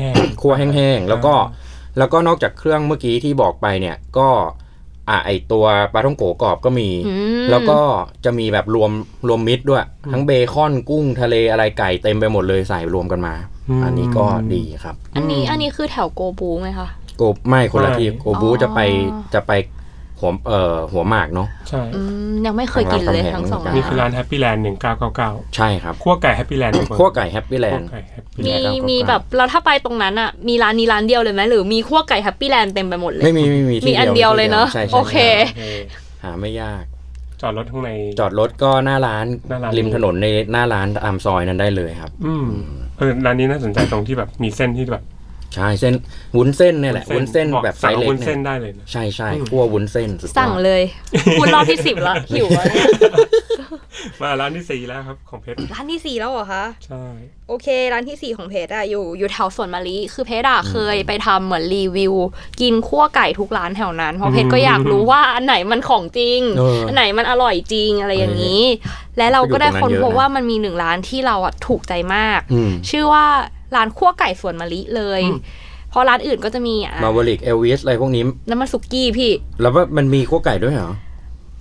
[0.41, 1.33] คั่วแห้งๆแล้วก็
[1.97, 4.29] แล้วก็นอกจากเครื่องเมื่อกี้ที่บอกไปเนี่ยก็
[5.09, 7.79] อะไอตัวปลาท่องโกกรอบก็มีอืมแล้วก็
[8.25, 8.91] จะมีแบบรวม
[9.27, 13.35] รวมมิตรด้วย ทั้งเบคอนกุ้งทะเลอะไรไก่เต็มไปหมดเลยใส่รวมกันมา
[13.83, 18.79] อันนี้ก็ดีครับ อันนี้อันนี้คือแถวโกบูไหมคะ โกไม่คนละที่โกบูอ๋อจะไป
[19.33, 19.51] จะไป
[20.19, 35.61] หัวเอ่อหัวหมากเนาะๆใช่อืมยังไม่เคยกินเลยทางรามคำแหงทั้งสองเหมือนกันนี่คือร้านแฮปปี้แลนด์หนึ่งเก้าเก้าเก้าใช่ครับคั่วไก่แฮปปี้แลนด์คั่วไก่แฮปปี้แลนด์ไก่แฮปปี้มีแลนด์มีแบบเราถ้าไปตรงนั้นอะมีร้านนี้ร้านเดียวเลยไหมหรือมีคั่วไก่แฮปปี้แลนด์เต็มไปหมดเลยไม่มีไม่มีที่มีอันเดียวเลยเนอะใช่ใช่โอเคโอเค
[36.23, 36.83] หาไม่ยาก
[37.43, 42.47] จจอดรถข้างใน จอดรถก็หน้าร้านหน้าร้าน ริมถนนในหน้าร้านตามซอยนั้นได้เลยครับ อืม
[42.97, 45.03] เออร้านนี้น่าสนใจตรงที่แบบมีเส้นที่แบบ
[45.55, 45.93] ใช่เส้น
[46.37, 50.81] วุ้นเส้นเนี่ยแหละวุ้นเส้นแบบไซสั่งส์เล็กวุ้นเส้นเนี่ยได้เลยนะใช่ใช่อืมคั่ววุ้นเส้นสุดยอดสั่งเลย
[51.39, 52.87] คุณรอบที่สิบแล้วหิวแล้วเนี่ย
[54.21, 57.03] มาร้านที่สี่แล้วครับของเพชรร้านที่สี่แล้วเหรอคะใช่
[57.47, 62.13] โอเค ร้านที่สี่ของเพชรอะอยู่อยู่แถวสวนมะลิคือเพชรอะเคยไปทำเหมือนรีวิว
[62.61, 68.63] กินคั่วไก่ทุกร้านแถวนั้นเพราะเพชรก็อยากรู้ว่าอันไหนมันของจริงเอออัอันไหนมันอร่อยจริงอะไรอย่างนี้
[69.17, 73.25] และเราก็ได้ค้นพบว่ามันมีหนึ่งร้านที่เราอะถูกใจมากอืมชื่อว่า
[73.75, 75.21] ร้านคั่วไก่สวนมะลิเลย
[75.89, 79.31] เพราะร้านอื่นก็จะมีอะมาวลิกเอลวิสอะไรพวกนี้น้ำมันสุกี้พี่
[79.61, 80.91] แล้วว่ามันมีคั่วไก่ด้วยเหรอ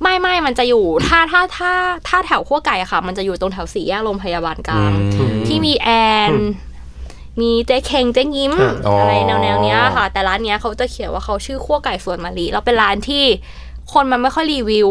[0.02, 1.72] ไม่ไม่มันจะอยู่ถ้าถ้าถ้า
[2.08, 5.88] ถ้าแถวขั้วไก่อะค่ะ มันจะอยู่ตรงแถวสี่แยกโรงพยาบาลกลางอืมที่มีแอ
[6.30, 6.32] น
[7.40, 8.52] มีเจ๊เคงเจ๊ยิ้ม
[8.86, 13.24] อ๋อออะไรแนวแนวๆเนี้ยค่ะ แต่ร้านเนี้ยเขาจะเขียนว่าเขาชื่อขั้วไก่สวนมะลิแล้วเป็นร้านที่
[13.92, 14.88] คนมันไม่ค่อยรีวิว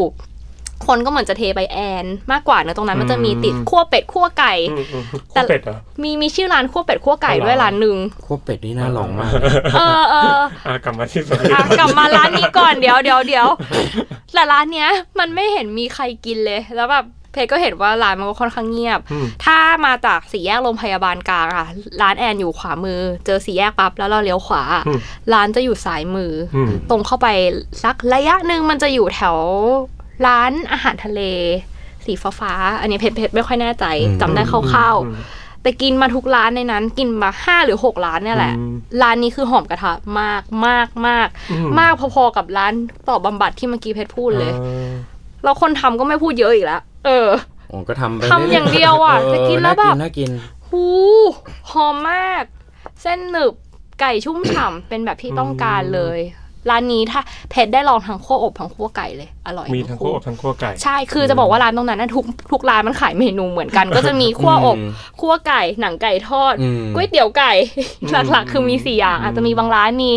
[0.87, 9.31] คนก็เหมือนจะเทไปแอนมากกว่าเนอะตรงนั้นมันจะมีติดขั้วเป็ดขั้วไก่อืมอืมแต่คั่วเป็ดเหรอมีมีชื่อร้านขั้วเป็ดขั้วไก่อ๋อเหรอด้วยร้านหนึ่งคั่วเป็ดนี่น่าลองมาก
[9.77, 13.47] เออเอออะกลับมาที่สวนอะกลับมาร้านนี้ก่อนเดี๋ยวเดี๋ยวเดี๋ยว
[14.33, 14.89] แต่ร้านเนี้ย
[15.19, 21.67] มันไม่เห็นมีใครกินเลย แล้วแบบเพจก็เห็นว่าร้านมันก็ค่อนข้างเงียบอืมถ้ามาจากสี่แยกโรงพยาบาลกลางอะ
[22.01, 24.99] ร้านแอนอยู่ขวามือ เจอสี่แยกปั๊บแล้วเราเลี้ยวขวาอืม
[25.33, 27.27] ร้านจะอยู่ซ้ายมือออืมตรงเข้าไป
[27.83, 29.37] สักระยะหนึ่งมันจะอยู่แถว
[30.27, 31.21] ร้านอาหารทะเล
[32.05, 42.73] สีฟ้าๆอันนี้เพชรเพชรไม่ค่อยแน่ใจอืมจำได้คร่าวอืมๆแต่กินมาทุกร้านในนั้น กินมาห้าหรือหกร้านเนี่ยแหละอืมร้านนี้คือหอมกระทะมากมากมากอืมมากพอๆกับร้าน
[43.09, 44.91] ต่อบำบัดที่เมื่อกี้เพชรพูดเลยอ่า
[45.43, 47.27] แล้วคนทำก็ไม่พูดเยอะอีกแล้วเออ
[47.71, 50.29] อ๋อก็ทำไปทำอย่างเดียวอะเแต่กินแล้วแบบน่ากิน
[50.69, 50.85] หู
[51.71, 52.43] หอมมาก
[53.01, 53.53] เส้นหนึบ
[54.01, 56.19] ไก่ชุ่มฉ่ำเป็นแบบที่ต้องการเลย
[56.69, 57.21] ร้านนี้ถ้า
[57.51, 67.53] เพชรได้ลองทั้งคั่วอบทั้งคั่วไก่เลยอร่อยมีทั้งคั่วอบทั้งคั่วไก่ใช่คือจะบอกว่าร้านตรงนั้นนะทุกทุกร้านมันขายเมนูเหมือนกัน ก็จะมีคั่วอบอืมคั่วไก่หนังไก่ทอดอืมก๋วยเตี๋ยวไก่
[68.03, 70.11] อืมหลักๆ คือมีสี่อย่างอาจจะมีบางร้านมี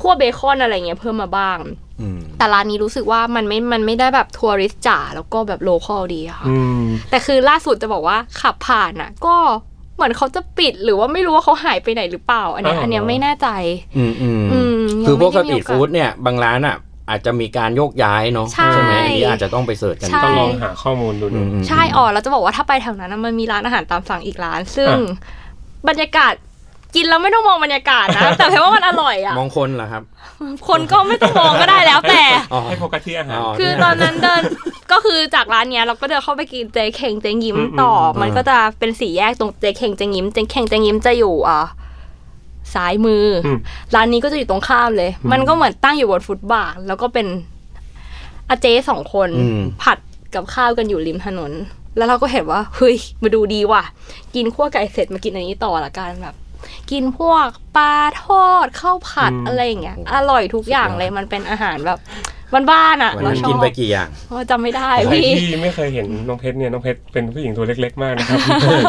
[0.00, 1.58] คั่วเบคอนอะไรเงี้ยเพิ่มมาบ้าง
[2.00, 9.36] อืมแต่ร้านนี้รู้สึกว่ามันไม่ มันไม่ได้แบบทัวริสต์จ๋าแล้วก็แบบโลคอลดีอะค่ะอืมแต่คือล่าสุดจะบอกว่าขับผ่านอะ ก็
[10.00, 13.48] เหมือนเขาจะปิดหรือว่าไม่รู้ว่าเขาหายไปไหนหรือเปล่า อันเนี้ยอ๋ออัอันเนี้ยไม่แน่ใจ
[13.96, 16.76] อืมอืมอืมคือพวกสยังตรีไม่ทได้มีโอกาสฟู้ดเนี่ยบางร้านอะ
[17.08, 24.96] อาจจะมีการโยกย้ายเนาะใช่ไหมอันนี้อาจจะต้องไปเสิร์ชกันใช่ต้องลองหาข้อมูลดูอืดูมอืมใช่อ๋อแล้วจะบอกว่าถ้าไปแถวนั้นนะมันมีร้านอาหารตามสั่งอีกร้าน ซึ่งอ่
[25.88, 26.34] บรรยากาศ
[26.94, 30.02] กินแล้วไม่ต้องมองบรรยากาศนะ แต่เพราะว่ามันอร่อยอะมองคนเหรอครับ
[30.68, 32.22] คนก็ไม่ต้องมองก็ได้แล้วแต่
[32.52, 34.42] อ๋อให้โฟกัสที่อาหารอ๋อคือเนี่ยตอนนั้นเดิน
[34.92, 41.62] ก็คือจากร้านเนี้ยเราก็เดินเข้าไปกินเจเข่งเจงยิ้มอืมต่ออมมันก็จะเป็นสี่แยกตรงเจเข่งเจงยิ้มเจเข่งเจงยิ้มจะอยู่อะ
[42.74, 43.58] ซ้ายมือออืม
[43.94, 47.26] ร้านนี้ก็จะอยู่ตรงข้ามเลยอืมมันก็เหมือนตั้งอยู่บนฟุตบาทแล้วก็เป็น
[48.48, 49.98] อาเจ๊สองคนอืมผัด
[50.34, 51.52] กับข้าวกันอยู่ริมถนน
[51.96, 53.82] แล้วเราก็เห็นว่าเฮ้ยมาดูดีว่ะ
[54.34, 56.34] กินขั้วไก่เสร็จมากินอันนี้ต่อละกันแบบ
[56.90, 61.98] กินพวกปลาทอดข้าวผัดอืมอะไรอย่างเงี้ยอร่อยทุกอย่างเลยมันเป็นอาหารแบบ
[62.70, 68.38] บ้านๆอะวันเรานั้นชอกินบไปกี่อย่างโอ้จำไม่ได้ใครพี่ ที่ไม่เคยเห็นน้องเพชรเนี่ยน้องเพชรเป็นผู้หญิงตัวเล็ก ๆ มากนะครับ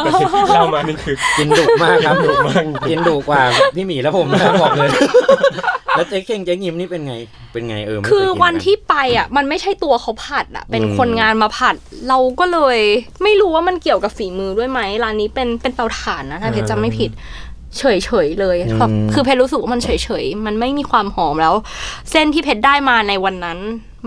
[0.04, 3.42] แต่ที่เล่ามานี่คือ กินดุมากครับ ดุมาก กินดุกว่า
[3.76, 4.90] พี่หมีและผมนะครับบอกเลย
[5.96, 7.16] แล้วเจ๊เข่งเจ๊ยิ้มนี่เป็นไง
[7.54, 11.76] เป็นไงเออไม่เยคือกิวันเหมืกัที่ไปอะมันไม่ใช่ตัวเขาผัดอะ เป็นอืม คนงานมาผัด
[12.10, 12.80] เราก็เลย
[13.24, 17.12] ไม่รู้ว่ามันเกี่ยวกับฝีมือด้วยไหมร้านนี้เป็นเป็นเตาถ่านนะถ้าเพชรจำไม่ผิด
[17.78, 21.54] เฉยเฉยๆเลยแบบคือเพชรรู้สึกว่ามันเฉยเฉยๆมันไม่มีความหอมแล้ว
[22.12, 23.60] เส้นที่เพชรได้มาในวันนั้น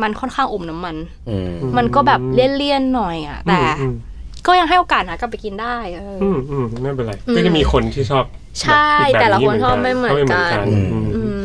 [0.02, 0.96] มันค่อนข้างอมน้ำมัน
[1.28, 3.94] อืมมันก็แบบเลี่ยนๆหน่อยอะแต่อืม
[4.46, 8.24] ก็ยังให้โอกาสนะกลับไปกินได้เออออืมอืมไม่เป็นไรอืมก็จะมีคนที่ชอบ
[8.60, 11.40] ใช่บบอีกบบแต่ละคนชอบไม่เหมือนกันอืมอืม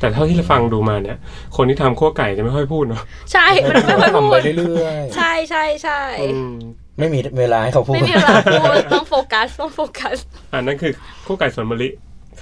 [0.00, 1.18] แต่เท่าที่เราฟังดูมาเนี่ย
[1.56, 10.16] คนที่ทำขั้วไก่จะไม่ค่อยพูดเนาะใช่มันไม่ค่อยทำพูไปดเรื่อยใช่ใช่ใช่อืมๆ ไม่มีเวลาให้เขาพูด ไม่มีเวลาพูดต้องโฟกัสต้องโฟกัส
[10.52, 10.92] อันนั้นคือ
[11.26, 11.88] ขั้วไก่สวนมะลิ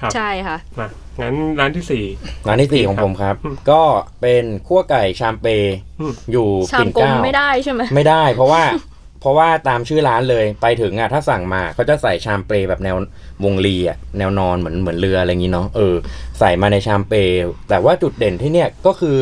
[0.00, 0.88] ครับใช่ค่ะมา
[1.20, 2.04] งั้นร้านที่สี่
[2.48, 3.82] ร้านที่สี่ของผมครับอืมก็
[4.20, 5.46] เป็นขั้วไก่ชามเป
[6.00, 8.62] อืมอยู่ชามปิ่นกลมเกล้าไม่ได้ใช่ไหมไม่ได้ เพราะว่า
[9.20, 12.96] เพราะว่าตามชื่อร้านเลยไปถึงอะถ้าสั่งมาเขาจะใส่ชามเปรแบบแนว
[13.44, 15.94] วงลีอะแนวนอนเหมือนเหมือนเรืออะไรอย่างงี้เนาะเออ
[16.38, 17.18] ใส่มาในชามเปร
[17.68, 19.16] แต่ว่าจุดเด่นที่เนี่ยก็คือ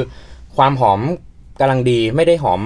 [0.57, 1.01] ความหอม
[1.61, 2.61] กำลังดีไม่ได้หอม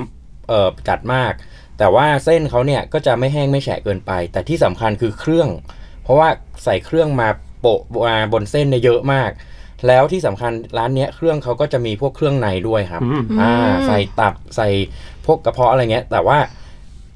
[0.49, 1.33] เอ่อจัดมาก
[1.79, 5.49] แต่ว่าเส้นเขาเนี่ยก็จะไม่แห้งไม่แฉะเกินไป แต่ที่สำคัญคือเครื่อง
[6.03, 6.29] เพราะว่า
[6.65, 7.29] ใส่เครื่องมา
[7.61, 9.31] โปะมาบนเส้นเนี่ยเยอะมาก
[9.87, 14.69] แล้วที่สำคัญร้านเนี้ยเครื่องเขาก็จะมีพวกเครื่องในด้วยครับอืมอ่าอืมใส่ตับใส่
[15.27, 16.39] พวกกระเพาะอะไรเงี้ย แต่ว่า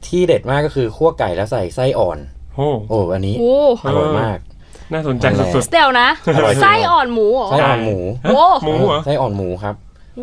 [0.06, 2.18] ที่เด็ดมากก็คือคั่วไก่แล้วใส่ไส้อ่อน
[2.54, 4.38] โอ้โอ้อันนี้โอ้อร่อยมาก
[4.92, 9.74] น่าสนใจสุดเดี๋ยวนะอร่อยไส้อ่อนหมูเหรอไส้อ่อนหมูๆฮะโอ้หมูเหรอไส้อ่อนหมูครับ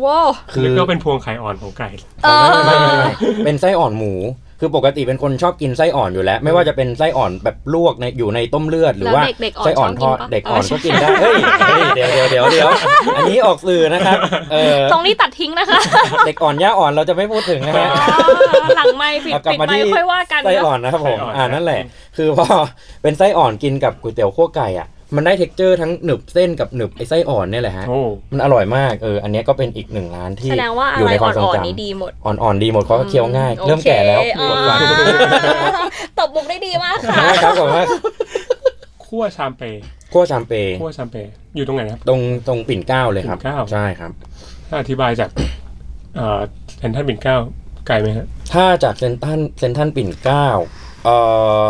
[0.04, 1.88] ว้าวคือแล้วก็เป็นพวงไข่อ่อนของไก่
[2.24, 3.10] เออไม่ไม่ไม่
[3.44, 4.14] เป็นไส้อ่อนหมู
[4.60, 11.36] คือปกติเป็นคนชอบกินไส้อ่อนอยู่แล้ว ไม่ว่าจะเป็นไส้อ่อนแบบลวกในอยู่ในต้มเลือดหรือว่าแล้วเด็กๆอ่อนไส้อ่อนทอดชอบกินปะเด็กอ่อนเออก็กินได้เฮ้ย
[11.68, 12.68] เฮ้ยเดี๋ยวเดี๋ยวเดี๋ยวเดี๋ยว
[13.16, 14.18] อันนี้ออกสื่อนะครับ
[14.52, 15.80] เออตรงนี้ตัดทิ้งนะคะ
[16.26, 17.88] เด็กอ่อนย่าอ่อนเราจะไม่พูดถึงนะฮะ
[18.76, 21.80] หลังไม่ปิดเอากลับปิดมาไม่ที่ค่อยว่ากันไส้เนอ่ออะนนะครับผมไส้อ่อนอ่านั่นแหละ
[22.16, 22.46] คือพอ
[23.02, 28.00] เป็นไส้อ่อนกินกับก๋วยเตี๋ยวคั่วไก่อะ มันได้เท็กเจอร์ทั้งหนึบเส้นกับหนึบไอ้ไส้อ่อนเนี่ยแหละฮะ โอ้
[28.32, 34.80] มันอร่อยมาก เออ อันเนี้ยก็เป็นอีกหนึ่งร้านที่แสดงว่าออะยู่ไรในความทรงอ่อนจำๆนี้ดีหมดอ่อนๆดีหมดเขาก็เคี้ยวง่ายโอคเริ่มแก่แล้วอ่าปวดฟัน
[36.18, 37.84] ตบมุกได้ดีมากค่ะนะครับผมว่า
[39.06, 44.12] คั่วชามเปย์คั่วชามเปย์คั่วชามเปย์อยู่ตรงไหนครับ ตรงตรงปิ่นเกล้าเลยครับ ปิ่นเกล้า ใช่ครับ
[44.68, 45.30] ถ้าอธิบายจาก
[46.16, 46.40] เอ่อ
[46.78, 47.36] เซนทรัลปิ่นเกล้า
[47.86, 50.48] ไกลไหมฮะ ถ้าจากเซนทรันเซนทรันปิ่นเกล้า
[51.04, 51.16] เอ่
[51.60, 51.62] อ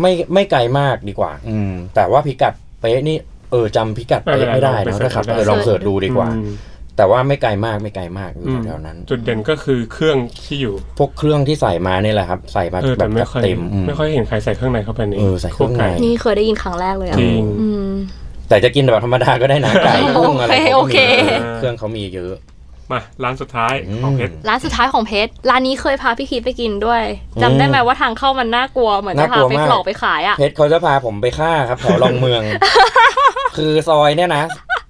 [0.00, 3.16] ไม่ไม่ไกลมากดีกว่า อืม แต่ว่าพิกัดเป๊ะนี่
[3.50, 6.50] เออจำพิกัดเป๊ะไม่ได้นะนะครับเออลองเสิร์ชดูดีกว่าอืม
[6.96, 17.90] แต่ว่าไม่ไกลมากไม่ไกลมากอยู่อืมแถวๆนั้น จุดเด่นก็คือเครื่องที่อยู่ พวกเครื่องที่ใส่มานี่แหละครับ ใส่มาเออแบแต่บไม่จัดค่อยเต็มอืมไม่ค่อยเห็นใครใส่เครื่องในเข้าไปในเออใส่เครื่องในคั่วไก่นี่เคยได้ยินครั้งแรกเลยอะจริงอืม
[18.48, 22.34] แต่จะกินแบบธรรมดาก็ได้นะไก่กุ้งอะไรโอเคเขาก็มีโอเคเครื่องเขามีเยอะ
[22.92, 27.02] มาร้านสุดท้ายของเพชรร้านสุดท้ายของเพชรร้านนี้เคยพาพี่คีดไปกินด้วย
[27.42, 32.42] จำได้ไหมว่าทางเข้ามันน่ากลัวเหมือนจะน่ากพาลัวไปมากหลอกไปขายอะเพชรเขาจะพาผมไปฆ่าครับแถวรองเมือง
[33.56, 34.44] คือซอยเนี่ยนะ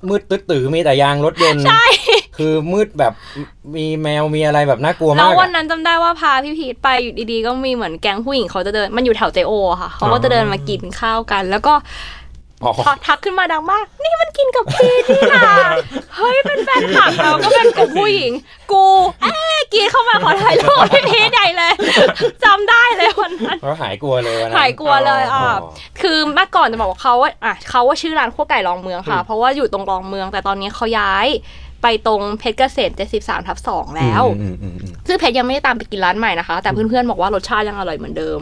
[0.08, 1.84] มืดตึ๊ดตื้อมีแต่ยางรถยนต์ใช่
[2.38, 3.12] คือมืดแบบ
[3.76, 12.19] มีแมวมีอะไรแบบน่ากลัวแล้มาวกวันอะนั้นจำได้ว่าพาพี่พีทไปอยู่ดีๆ ก็มีเหมือนแก๊งผู้หญิงเขาจะเดินมันอยู่แถวเจโออะค่ะเขาก็จะเดินมากินข้าวกัน แล้วก็อ๋อ
[12.62, 12.70] พอ
[13.07, 15.44] ทักขึ้นมาดังมาก นี่มันกินกับพีทนี่นะ
[16.16, 18.33] เฮ้ยเป็นแฟนคลับเราก็เป็นกลุ่มผู้หญิง
[18.73, 18.85] กู
[19.23, 21.73] เอ๊ะกินเข้ามาขอถ่ายรูปพี่พีทใหญ่เลย
[22.44, 25.51] จำได้เลยวันนั้นเขาหายกลัวเลยวันนั้นหายกลัวเลยอะอ๋อ
[26.01, 31.27] คือเมื่อก่อนจะบอกว่าเขาว่าอะเขาว่าชื่อร้านขั้วไก่รองเมืองค่ะ เพราะว่าอยู่ตรงรองเมือง แต่ตอนนี้เขาย้าย
[31.83, 32.90] ไปตรงเพชรเกษม
[33.21, 38.40] 73ทับ2แล้วอืมอืมอืมซึ่งเพชรยังไม่ได้ตามไปกินร้านใหม่นะคะ แต่เพื่อนๆบอกว่ารสชาติยังอร่อยเหมือนเดิม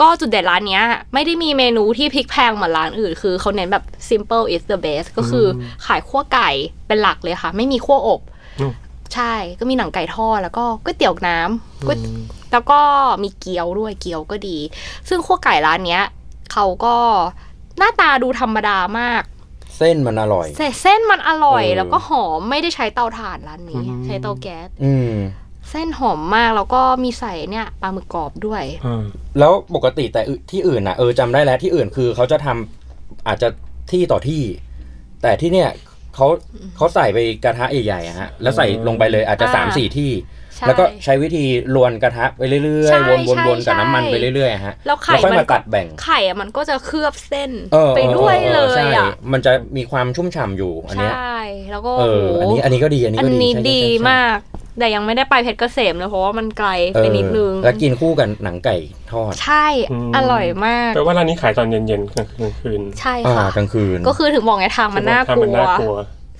[0.00, 0.84] ก็จุดเด่นร้านเนี้ย
[1.14, 6.50] ไม่ได้มีเมนูที่พลิกแพงเหมือนร้านอื่น คือเขาเน้นแบบ simple is the best ก็คืออขายขั้วไก่
[6.86, 8.20] เป็นหลักเลยค่ะ ไม่มีขั้วอบ
[8.60, 8.72] อืม
[9.14, 11.98] ใช่ ก็มีหนังไก่ทอดแล้วก็ก๋วยเตี๋ยวน้ำก๋วย
[12.52, 12.80] แล้วก็
[13.22, 14.58] มีเกี๊ยวด้วยเกี๊ยวก็ดี
[15.08, 16.04] ซึ่งขั้วไก่ร้านเนี้ย
[16.52, 16.96] เขาก็
[17.78, 19.22] หน้าตาดูธรรมดามาก
[19.78, 25.14] เส้นมันอร่อยแต่เส้นมันอร่อยเออแล้วก็หอมไม่ได้ใช้เตาถ่านร้านนี้อืมใช้เตาแก๊สอืม
[25.70, 29.04] เส้นหอมมากแล้วก็มีใส่เนี่ยปลาหมึกกรอบด้วยอ่า
[29.38, 33.48] แล้วปกติแต่อื่นที่อื่นนะเออจำได้แล้วที่อื่นคือเขาจะทำอาจจะ
[33.90, 34.42] ที่ต่อที่
[35.22, 35.70] แต่ที่เนี่ย
[36.14, 36.26] เขา
[36.76, 51.38] เขาใส่ไปกระทะใหญ่ๆอะฮะแล้วใส่ลงไปเลยอาจจะอ่าสามสี่ที่ใช่ แล้วก็ใช้วิธีลวนกระทะไปเรื่อใช่ยๆวนวนใช่วนกับน้ำมันใช่ไปเรื่อยๆอะฮะแล้วไข่แล้วค่อยมันมาตัดแบ่งไข่อะมันก็จะเคลือบเส้นเออไปด้วยออเลออยใช่อะมันจะมีความชุ่มฉ่ำอยู่อันใชเนี้ย่
[51.70, 54.38] แล้วก็เออโโหอันนี้อันนี้ก็ดีอันนี้อัก็นดีนี้ใช่ใช่ดีใช่มาก
[54.78, 58.76] แต่ยังไม่ได้ไปเพชรเกษมเลยเพราะว่ามันไกลเอไปอนิดนึงแล้วกินคู่กันหนังไก่
[59.12, 59.66] ทอดใช่
[60.16, 65.50] อร่อยมากแปลว่าร้านนี้ขายตอนเย็นๆกลางคืนคืนใช่อ่าค่ะกลางคืน ก็คือถึงบอกไงทางมันน่ากถ้ลัมัน
[65.90, 65.94] ว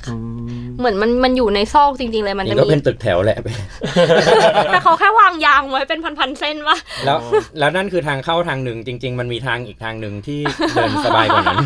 [0.07, 3.39] น่ากลัวอืมเหมือนมันมันอยู่ในซอกจริง ๆ เลยมันนี่จะก็มีเป็นตึกแถวแหละ
[4.73, 7.19] แต่เขาแค่วางยางไว้เป็นพันๆเส้นวะแล้ว
[7.59, 10.41] แล้วนั่นคือทางเข้าทางหนึ่งจริง ๆ มันมีทางอีกทางหนึ่งที่
[10.75, 11.59] เดินสบายกว่านั้น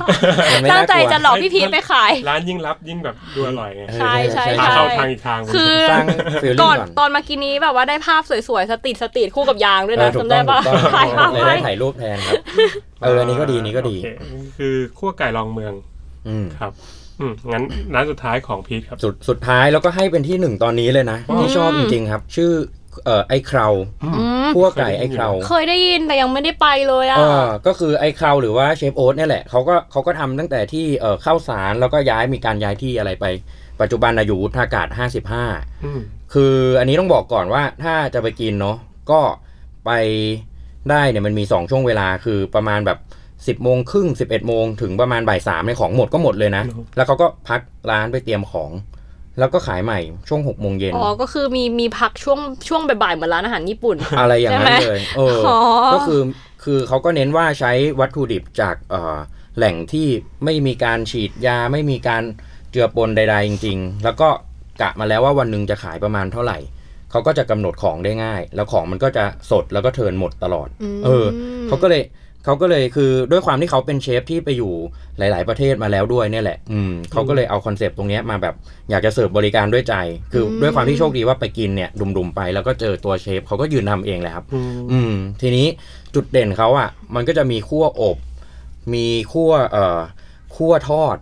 [0.52, 6.06] มันไม่ตั้งน่าใจกลัวจะหลอกพี่พีทไปขาย ร้านยิ่งรับยิ่งแบบดูอร่อยไงเออใช่ใช่พาใช่เข้าทางอีกทางคือสร้าง
[6.42, 12.34] ฟีลลิ่งก่อนก่อนตอนมากินนี้แบบว่าได้ภาพสวยๆสตรีทสตรีทคู่กับยางด้วยเอนะอถูกจำต้ได้องปะถูกต้องถ่ายภาพเลยไว้ได้ถ่ายรูปแทนครับ
[13.02, 14.08] เอออันนี้ก็ดีอันนี้ก็ดีโอเค
[14.58, 15.72] คือขั้วไก่รองเมือง
[16.28, 16.72] อืมครับ
[17.20, 22.52] อืมงั้นร้านสุดท้ายของพีทครับ สุดสุดท้ายแล้วก็ให้เป็นที่หนึ่งตอนนี้เลยนะที่ชอบจริงๆครับ ชื่อ
[23.04, 23.68] เอ่อไอ้เครา
[24.04, 24.08] อื
[24.46, 33.24] มคั่วไก่ไอ้เคราเคยได้ยินแต่ยังไม่ได้ไปเลยอะเออก็คือไอ้เคราหรือว่าเชฟโอ๊ตเนี่ยแหละเขาก็เขาก็ทำตั้งแต่ที่เอ่อเข้าสารแล้วก็ย้ายมีการย้ายที่อะไรไป
[33.80, 34.88] ปัจจุบันอายุวุฒากาศ
[35.36, 36.00] 55อืม
[36.34, 38.76] คืออันนี้ต้องบอกก่อนว่าถ้าจะไปกินเนาะ
[39.10, 39.20] ก็
[39.86, 39.90] ไป
[40.90, 42.98] ได้เนี่ยมันมี 2 ช่วงเวลาคือประมาณแบบ
[43.46, 46.64] 10โมงครึ่ง11โมงถึงประมาณบ่ายสามในของหมดก็หมดเลยนะ
[46.96, 48.70] แล้วเขาก็พักร้านไปเตรียมของ
[49.38, 55.58] แล้วก็ขายใหม่ช่วง6โมงเย็นอ๋อก็คือมีมีพักช่วงช่วงบ่ายๆเหมือนร้านอาหารญี่ปุ่น อะไรอย่างนั้นใช่ไหมเลยเอออ๋อ
[55.94, 56.20] ก็คือ
[56.64, 59.16] คือเขาก็เน้นว่าใช้วัตถุดิบจากเอ่อ
[59.56, 60.06] แหล่งที่
[60.44, 62.22] ไม่มีการฉีดยาไม่มีการ
[62.70, 64.28] เจือปนใด ๆ จริง ๆ แล้วก็
[64.80, 66.58] กะมาแล้วว่าวันหนึ่งจะขายประมาณเท่าไหร่
[67.10, 71.24] เขาก็จะกำหนดของได้ง่าย แล้วของมันก็จะสดแล้วก็เทิร์นหมดตลอดมเออ
[71.68, 72.02] เขาก็เลย
[72.48, 74.72] เขาก็เลยคือด้วยความที่เขาเป็นเชฟที่ไปอยู่
[75.18, 78.54] หลาย ๆ ประเทศมาแล้วด้วยเนี่ยแหละ อืมเขาก็เลยเอาคอนเซปต์ตรงเนี้ยมาแบบ
[78.90, 79.94] อยากจะเสิร์ฟบริการด้วยใจ
[80.32, 85.66] คืออมด้วยความที่โชคดีว่าไปกินเนี่ยดุมๆไป แล้วก็เจอตัวเชฟเขาก็ยืนทำเองแหละครับอืมอืม ทีนี้
[86.14, 88.16] จุดเด่นเขาอะ มันก็จะมีคั่วอบ
[88.94, 89.98] มีคั่วเอ่อ
[90.56, 91.16] คั่วทอด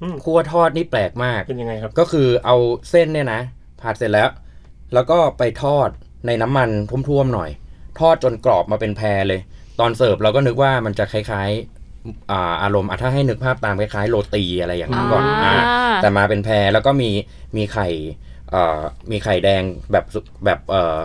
[0.00, 2.56] อืมคั่วทอดนี่แปลกมากเป็นยังไงครับ ก็คือเอา
[2.90, 3.40] เส้นเนี่ยนะ
[3.80, 4.30] ผัดเสร็จแล้ว
[4.94, 5.88] แล้วก็ไปทอด
[6.26, 6.68] ในน้ำมัน
[7.08, 7.50] ท่วมๆหน่อย
[8.00, 9.40] ทอดจนกรอบมาเป็นแพรเลย
[9.82, 17.10] ตอนเสิร์ฟเราก็นึกว่ามันจะคล้ายๆอ่าอารมณ์อะถ้าให้นึกภาพตามคล้ายๆ โรตีอะไรอย่างนั้นก่อนอ่าอ่าแต่มาเป็นแพรแล้วก็มี
[17.56, 17.88] มีไข่
[18.50, 20.96] เอ่อมีไข่แดงแบบสุกแบบเอ่อ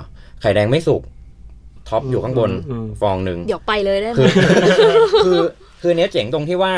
[0.41, 1.01] ไข่แดงไม่สุก
[1.89, 4.29] ท็อปอยู่ข้างบนอืม ฟองหนึ่ง เดี๋ยวไปเลยได้ไหม คือ
[5.25, 5.39] คือ
[5.81, 6.73] คือเนี้ยเจ๋งตรงที่ว่า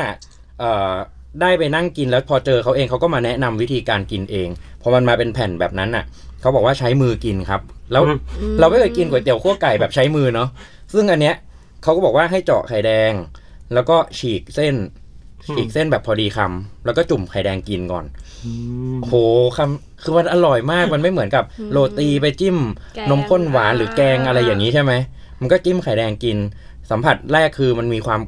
[0.60, 0.94] เอ่อ
[1.42, 4.50] ได้ไปนั่งกินแล้วพอเจอเขาเองเขาก็มาแนะนำวิธีการกินเอง
[4.82, 6.06] พอมันมาเป็นแผ่นแบบนั้นน่ะ
[6.42, 10.50] เขาบอกว่าใช้มือกินครับ แล้วอืม เราไม่เคยกินก๋วยเตี๋ยวคั่วไก่แบบใช้มือเนาะ
[10.94, 11.36] ซึ่งอันเนี้ย
[11.84, 13.14] เขาก็บอกว่าให้เจาะไข่แดง
[13.74, 14.76] แล้วก็ฉีกเส้น
[15.50, 18.06] ฉีกเส้นแบบพอดีคำแล้วก็จุ่มไข่แดงกินก่อน
[18.46, 18.52] อื
[18.96, 19.14] มโห
[19.58, 22.58] คำคือมันอร่อยมากมันไม่เหมือนกับโรตีไปจิ้ม
[22.96, 24.94] แกงนมข้นหวานหรือแกงอะไรอย่างนี้ใช่ไหม
[25.42, 26.38] มันก็จิ้มไข่แดงกิน
[26.92, 28.20] สัมผัสแรกคือมันมีความ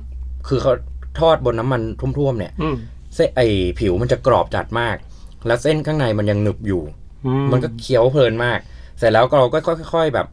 [0.47, 0.73] คือเขา
[1.19, 1.81] ทอดบนน้ำมัน
[2.17, 2.75] ท่วมๆเนี่ยอืม
[3.15, 3.41] เส้นไอ
[3.79, 4.95] ผิวมันจะกรอบจัดมาก
[5.47, 6.81] แล้วเส้นข้างในมันยังหนึบอยู่
[7.25, 8.59] อืมันก็เคี้ยวเพลินมาก
[8.97, 9.59] เสร็จแล้วก็เราก็
[9.93, 10.27] ค่อยๆแบบ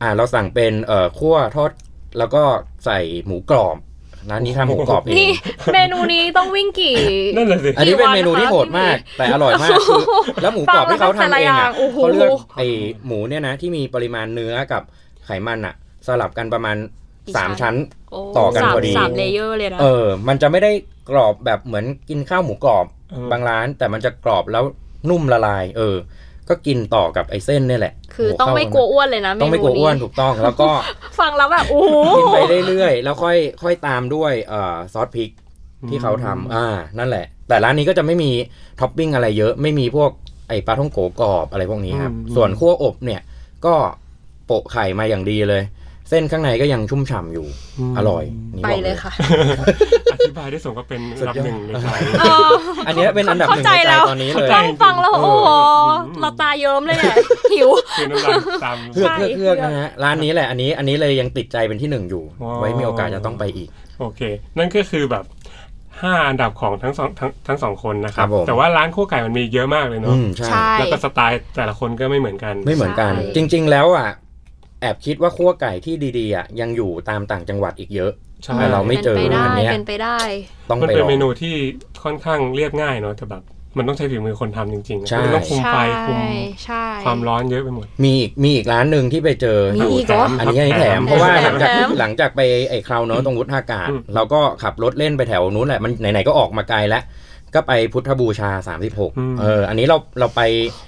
[0.00, 1.70] อ่าเราสั่งเป็นเอ่อคั่วทอด
[2.18, 2.42] แล้วก็
[2.84, 3.76] ใส่หมูกรอบ
[4.30, 5.30] ร้านนี้ทำหมูกรอบเอนี่ง
[5.74, 6.96] เมนูนี้ต้องวิ่งกี่
[7.36, 10.02] นั่นแหละสิอันนี้เป็นเมนูที่กี่วันคะโหดมาก แต่อร่อยมากคือ
[10.42, 12.62] แล้วหมูกรอบที่เขาทำเองฟังแล้วแต่ละอย่าอะงโอ้โหเขาเลือกไอ
[13.06, 14.82] หมูเนี่ยนะที่มีปริมาณเนื้อกับ
[15.24, 15.74] ไขมันอะ
[16.06, 16.76] สลับกันประมาณ
[17.26, 17.74] กี่สามชั้ชั้น
[18.10, 20.72] โอ้ต่อกันสามพอดีสาม layerอร์เลยนะเออ มันจะไม่ได้
[21.10, 24.64] กรอบแบบเหมือนกินข้าวหมูกรอบเออบางร้าน แต่มันจะกรอบแล้ว
[25.10, 25.96] นุ่มละลาย เออ
[26.48, 30.70] ก็กินต่อกับไอ้เส้นเนี่ยแหละ คือโโหต้องไม่กลัวอ้วนเลยนะเมนูต้องไม่กลัวอ้วนถูกต้องแล้วก็
[31.20, 35.30] ฟังแล้วแบบโอ้โหกินไปเรื่อยๆแล้วค่อยค่อยตามด้วยเอ่อซอสพริก
[35.88, 36.66] ที่เขาทำอ่า
[36.98, 38.30] นั่นแหละ แต่ร้านนี้ก็จะไม่มี
[38.80, 40.10] ท็อปปิ้งอะไรเยอะไม่มีพวก
[40.48, 43.20] ไอ้ปลาท่องโกกรอบอะไรพวกนี้ครับอืมส่วนคั่วอบเนี่ย
[43.66, 43.74] ก็
[44.46, 45.62] โปะไข่มาอย่างดีเลย
[46.10, 47.46] เส้นข้างในก็ยังชุ่มฉ่ำอยู่
[47.98, 48.24] อร่อย
[48.56, 49.12] นี่ไปบอกเลยค่ะ
[50.14, 51.86] อธิบายได้สมก็เป็นสุดอันดับยอดหนึ่งในใจ
[52.20, 52.50] เออ
[52.86, 55.48] อันเนี้ยเป็นอันดับหนึ่งในเข้าใจใจแล้วตอนนี้เลย ฟังฟังแล้วเออโอ้โห
[56.08, 57.16] อืมเราตาเยิ้มเลยเนี่ย
[57.54, 63.68] หิว คือน้ำลายตามเพื่อกใช่เพื่อกเพื่อกนะฮะร้านนี้แหละอันนี้อันนี้เลยยังติดใจเป็นที่หนึ่งอยู่ว้าวไว้มีโอกาสจะต้องไปอีก
[64.00, 64.20] โอเค
[64.58, 65.24] นั่นก็คือแบบ
[66.02, 74.08] ห้าอันดับของทั้งสองทั้งทั้งสองคนนะครัครับบผม แต่ว่าร้านคั่วไก่มันมีเยอะมากเลยอืเนาะมใช่ ใช่ แล้วก็สไตล์แต่ละคนก็ไม่เหมือนกัน ไม่เหมือนกัน ใช่ จริง ๆ แล้วอะ
[74.84, 78.10] แอบคิดว่าคั่วไก่ที่ดีๆอะยังอยู่ตามต่างจังหวัดอีกเยอะ
[78.44, 80.18] ใช่แต่เราไม่เจอเป็นไปได้อันเนี้ยเป็นไปได้
[80.68, 81.54] ต้องมันไปเป็ลนองเมนูที่
[82.04, 83.42] ค่อนข้างเรียบง่ายเนาะแต่แบบ
[83.78, 86.20] มันต้องใช้ฝีมือคนทำจริงๆใช่ มันต้องคุมไฟใช่คุม
[86.64, 97.02] ใช่ ความร้อนเยอะไปหมด มีอีกมีอีกร้านหนึ่งที่ไปเจอมียู่อีกเหรออันนี้อันนี้แถมแถมเพราะว่าหลังจากแถม หลังจากไปไอ้คราวเนอะตรงวุฒากาศ อืม เราก็ขับรถเล่นไปแถวนู้นแหละมันไหนๆก็ออกมาไกลแล้ว
[97.54, 98.50] ก็ไปพุทธบูชา
[99.00, 100.42] 36 เออ อันนี้เราเราไป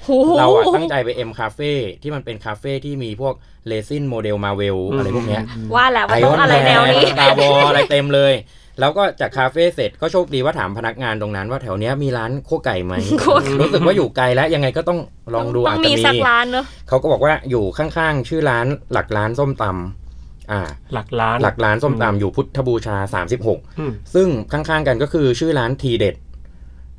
[0.06, 3.34] โอ้โหเราอะตั้งใจไปเอ็มคาเฟ่ที่มันเป็นคาเฟ่ที่มีพวก
[3.66, 5.42] resin model Marvel อะไรพวกเนี้ย
[5.74, 8.34] ว่าแล้วว่าต้องอะไรแนวนี้ตาบออะไรเต็มเลย
[8.80, 14.98] แล้วก็จากคาเฟ่เสร็จก็โชคดีว่าถามพนักงานตรงนั้นว่าแถวเนี้ยมีร้านคั่วไก่ไหมคั่วไก่รู้สึกว่าอยู่ไกลแล้วยังไงก็ต้อง
[15.34, 20.60] ลองดูต้ออาจงจะมีมีสักร้านเนอะเขาก็บอกว่าอยู่ข้างๆ ชื่อร้านหลักร้านส้มตำอ่า
[20.94, 22.96] หลักล้านหลักร้านส้มตำอยู่พุทธบูชา
[23.38, 26.14] 36อืมซึ่งข้างๆกันก็คือชื่อร้านทีเด็ด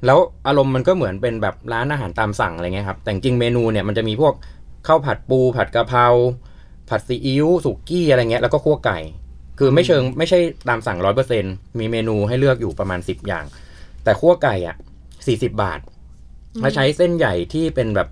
[0.05, 4.33] แล้วอารมณ์มันก็เหมือนเป็นแบบร้านอาหารตามสั่งอะไรเงี้ยครับ แต่จริงๆเมนูเนี่ยมันจะมีพวก
[4.87, 6.07] ข้าวผัดปู ผัดกะเพรา
[6.89, 8.99] ผัดซีอิ๊วสุกี้อะไรเงี้ยแล้วก็คั่วไก่
[9.59, 11.43] คือไม่เชิงไม่ใช่ตามสั่งร้อยเปอร์เซ็น
[11.79, 13.45] มีเมนูให้เลือกอยู่ประมาณสิบอย่าง
[14.03, 14.75] แต่คั่วไก่อะ
[15.27, 15.79] สี่สิบบาท
[16.61, 18.07] แล้วใช้เส้นใหญ่ที่เป็นแบบ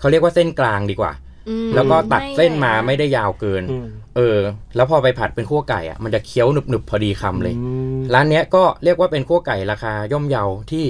[0.00, 1.12] เขาเรียกว่าเส้นกลางดีกว่า
[1.48, 3.86] อืมแล้วก็ตัดเส้นมาแย่ไม่ได้ยาวเกินอืม
[4.16, 4.38] เออ
[4.76, 10.84] แล้วพอไปผัดเป็นคั่วไก่อะมันจะเคี้ยวหนึบๆพอดีคำเลยอืมร้านเนี้ยก็เรียกว่าเป็นคั่วไก่ราคาย่อมเยาที่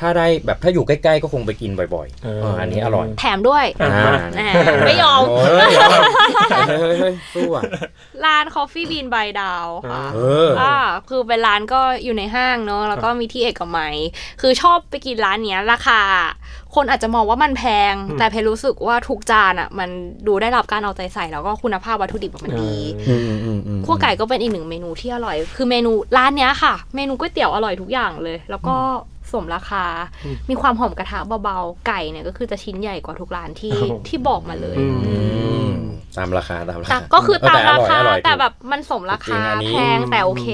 [0.00, 4.40] ถ้าได้แบบถ้าอยู่ใกล้ๆก็คงไปกินบ่อยๆเออเอออันนี้อร่อยแถมด้วยอะอ่าแหม
[4.86, 5.50] ไม่ยอม โอ้ย
[6.68, 7.62] เฮ้ยเฮ้ยเฮ้ยสู้อะ
[8.24, 10.76] ร้าน Coffee Bean by ดาวค่ะเออ อ่า
[11.08, 13.94] คือเป็นร้านก็อยู่ในห้างเนอะแล้วก็มีที่เอกมัย
[14.40, 16.00] คือชอบไปกินร้านเนี้ยราคา
[16.74, 19.90] คนอาจจะมองว่ามันแพง อืม แต่เพรู้สึกว่าทุกจานอะ มัน
[20.26, 22.74] ดูได้รับการเอาใจใส่แล้วก็คุณภาพวัตถุดิบมันดี
[23.08, 28.76] อืมอืมอืม คั่วไก่ก็เป็นอีกหนึ่งเมนูที่อร่อย คือเมนูร้านเนี้ยค่ะ เมนูก๋วยเตี๋ยวอร่อยทุกอย่างเลย แล้วก็
[29.32, 29.84] สมราคา
[30.24, 35.16] อืมมีความหอมกระทะเบาๆ ไก่เนี่ยก็คือจะชิ้นใหญ่กว่าทุกร้านที่ครับผมที่บอกมาเลยอืมอื
[35.68, 35.70] ม
[36.18, 40.48] ตามราคาตามราแต่คาก็คือตามเอราอคาอร่อยอร่อยแต่ถูกแบบมันสมราจริคางอันนี้แพงแต่โอเค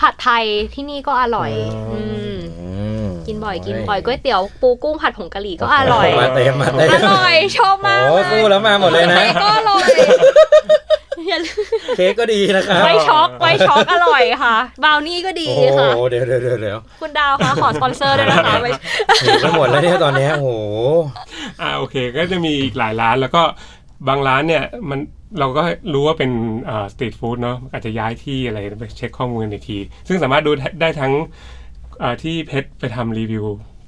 [0.00, 1.50] ผัดไทยที่นี่ก็อร่อย
[1.92, 2.68] อืมอืมอื
[3.04, 9.88] มกินบ่อยกินบ่อยก๋วยเตี๋ยวปูกุ้งผัดผงกะหรี่ก็อร่อยมาเต็มมาเต็มอร่อยชอบมากโอ้สู้แล้วมาหมดเลยนะไก็อร่อย
[11.28, 11.64] อย่าลืม
[11.96, 18.70] เค้กก็ดีนะครับไวช็อกไวช็อกอร่อยค่ะบราวนี่ก็ดีโอ้โหค่ะเดี๋ยวเดี๋ยวเดี๋ยวเดี๋ยวคุณดาวคะขอสปอนเซอร์ด้วยนะคะไว้
[19.22, 20.50] หนีไปหมดแล้วเนี่ยตอนเนี้ยโอ้โห
[21.60, 23.42] อ่าโอเคก็จะมีอีกหลายร้านแล้วก็
[24.08, 25.00] บางร้านเนี่ยมัน
[25.38, 26.30] เราก็รู้ว่าเป็น
[26.92, 29.78] สตรีทฟู้ดเนาะอาจจะย้ายที่อะไรไปเช็คข้อมูลอีกที
[30.08, 31.12] ซึ่งสามารถดูได้ทั้ง
[32.02, 33.44] อ่าที่เพชรไปทำรีวิว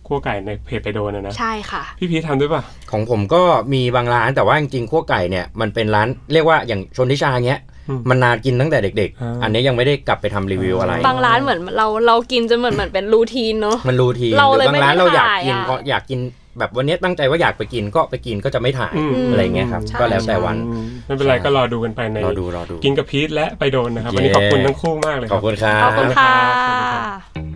[0.07, 3.43] คั่วไก่ในเพจไปโดนนะนะใช่ค่ะ พี่พีททำด้วยป่ะ ของผมก็
[3.73, 16.21] มีบางร้านแต่ว่าจริงๆคั่วไก่เนี่ยมันเป็นร้านเรียกว่าอย่างชนทิชาเงี้ยอืมมันนานกินตั้งแต่เด็กอ่าๆอันนี้ยังไม่ได้กลับไปทำรีวิวอะไร บางร้านเหมือนเราเรากินจนเหมือนเหมือนเป็นรูทีนเนาะมันรูทีนเราหเลรืยอบางร้านไม่ได้เราอยากถ่ายกินอะเพราะอยากกิน
[16.59, 27.56] แบบวันนี้ตั้งใจว่าอยากไปกินก็ไปกินก็จะไม่ถ่ายอืมอะไรเงี้ยครับใช่ก็แล้วแต่วันอืมไม่เป็นไรก็รอดูกันไปในรอดูรอดูกินกับพีทและไปโดนนะครับเย้วันนี้ขอบคุณทั้งคู่มากเลยขอบคุณครับขอบคุณค่ะ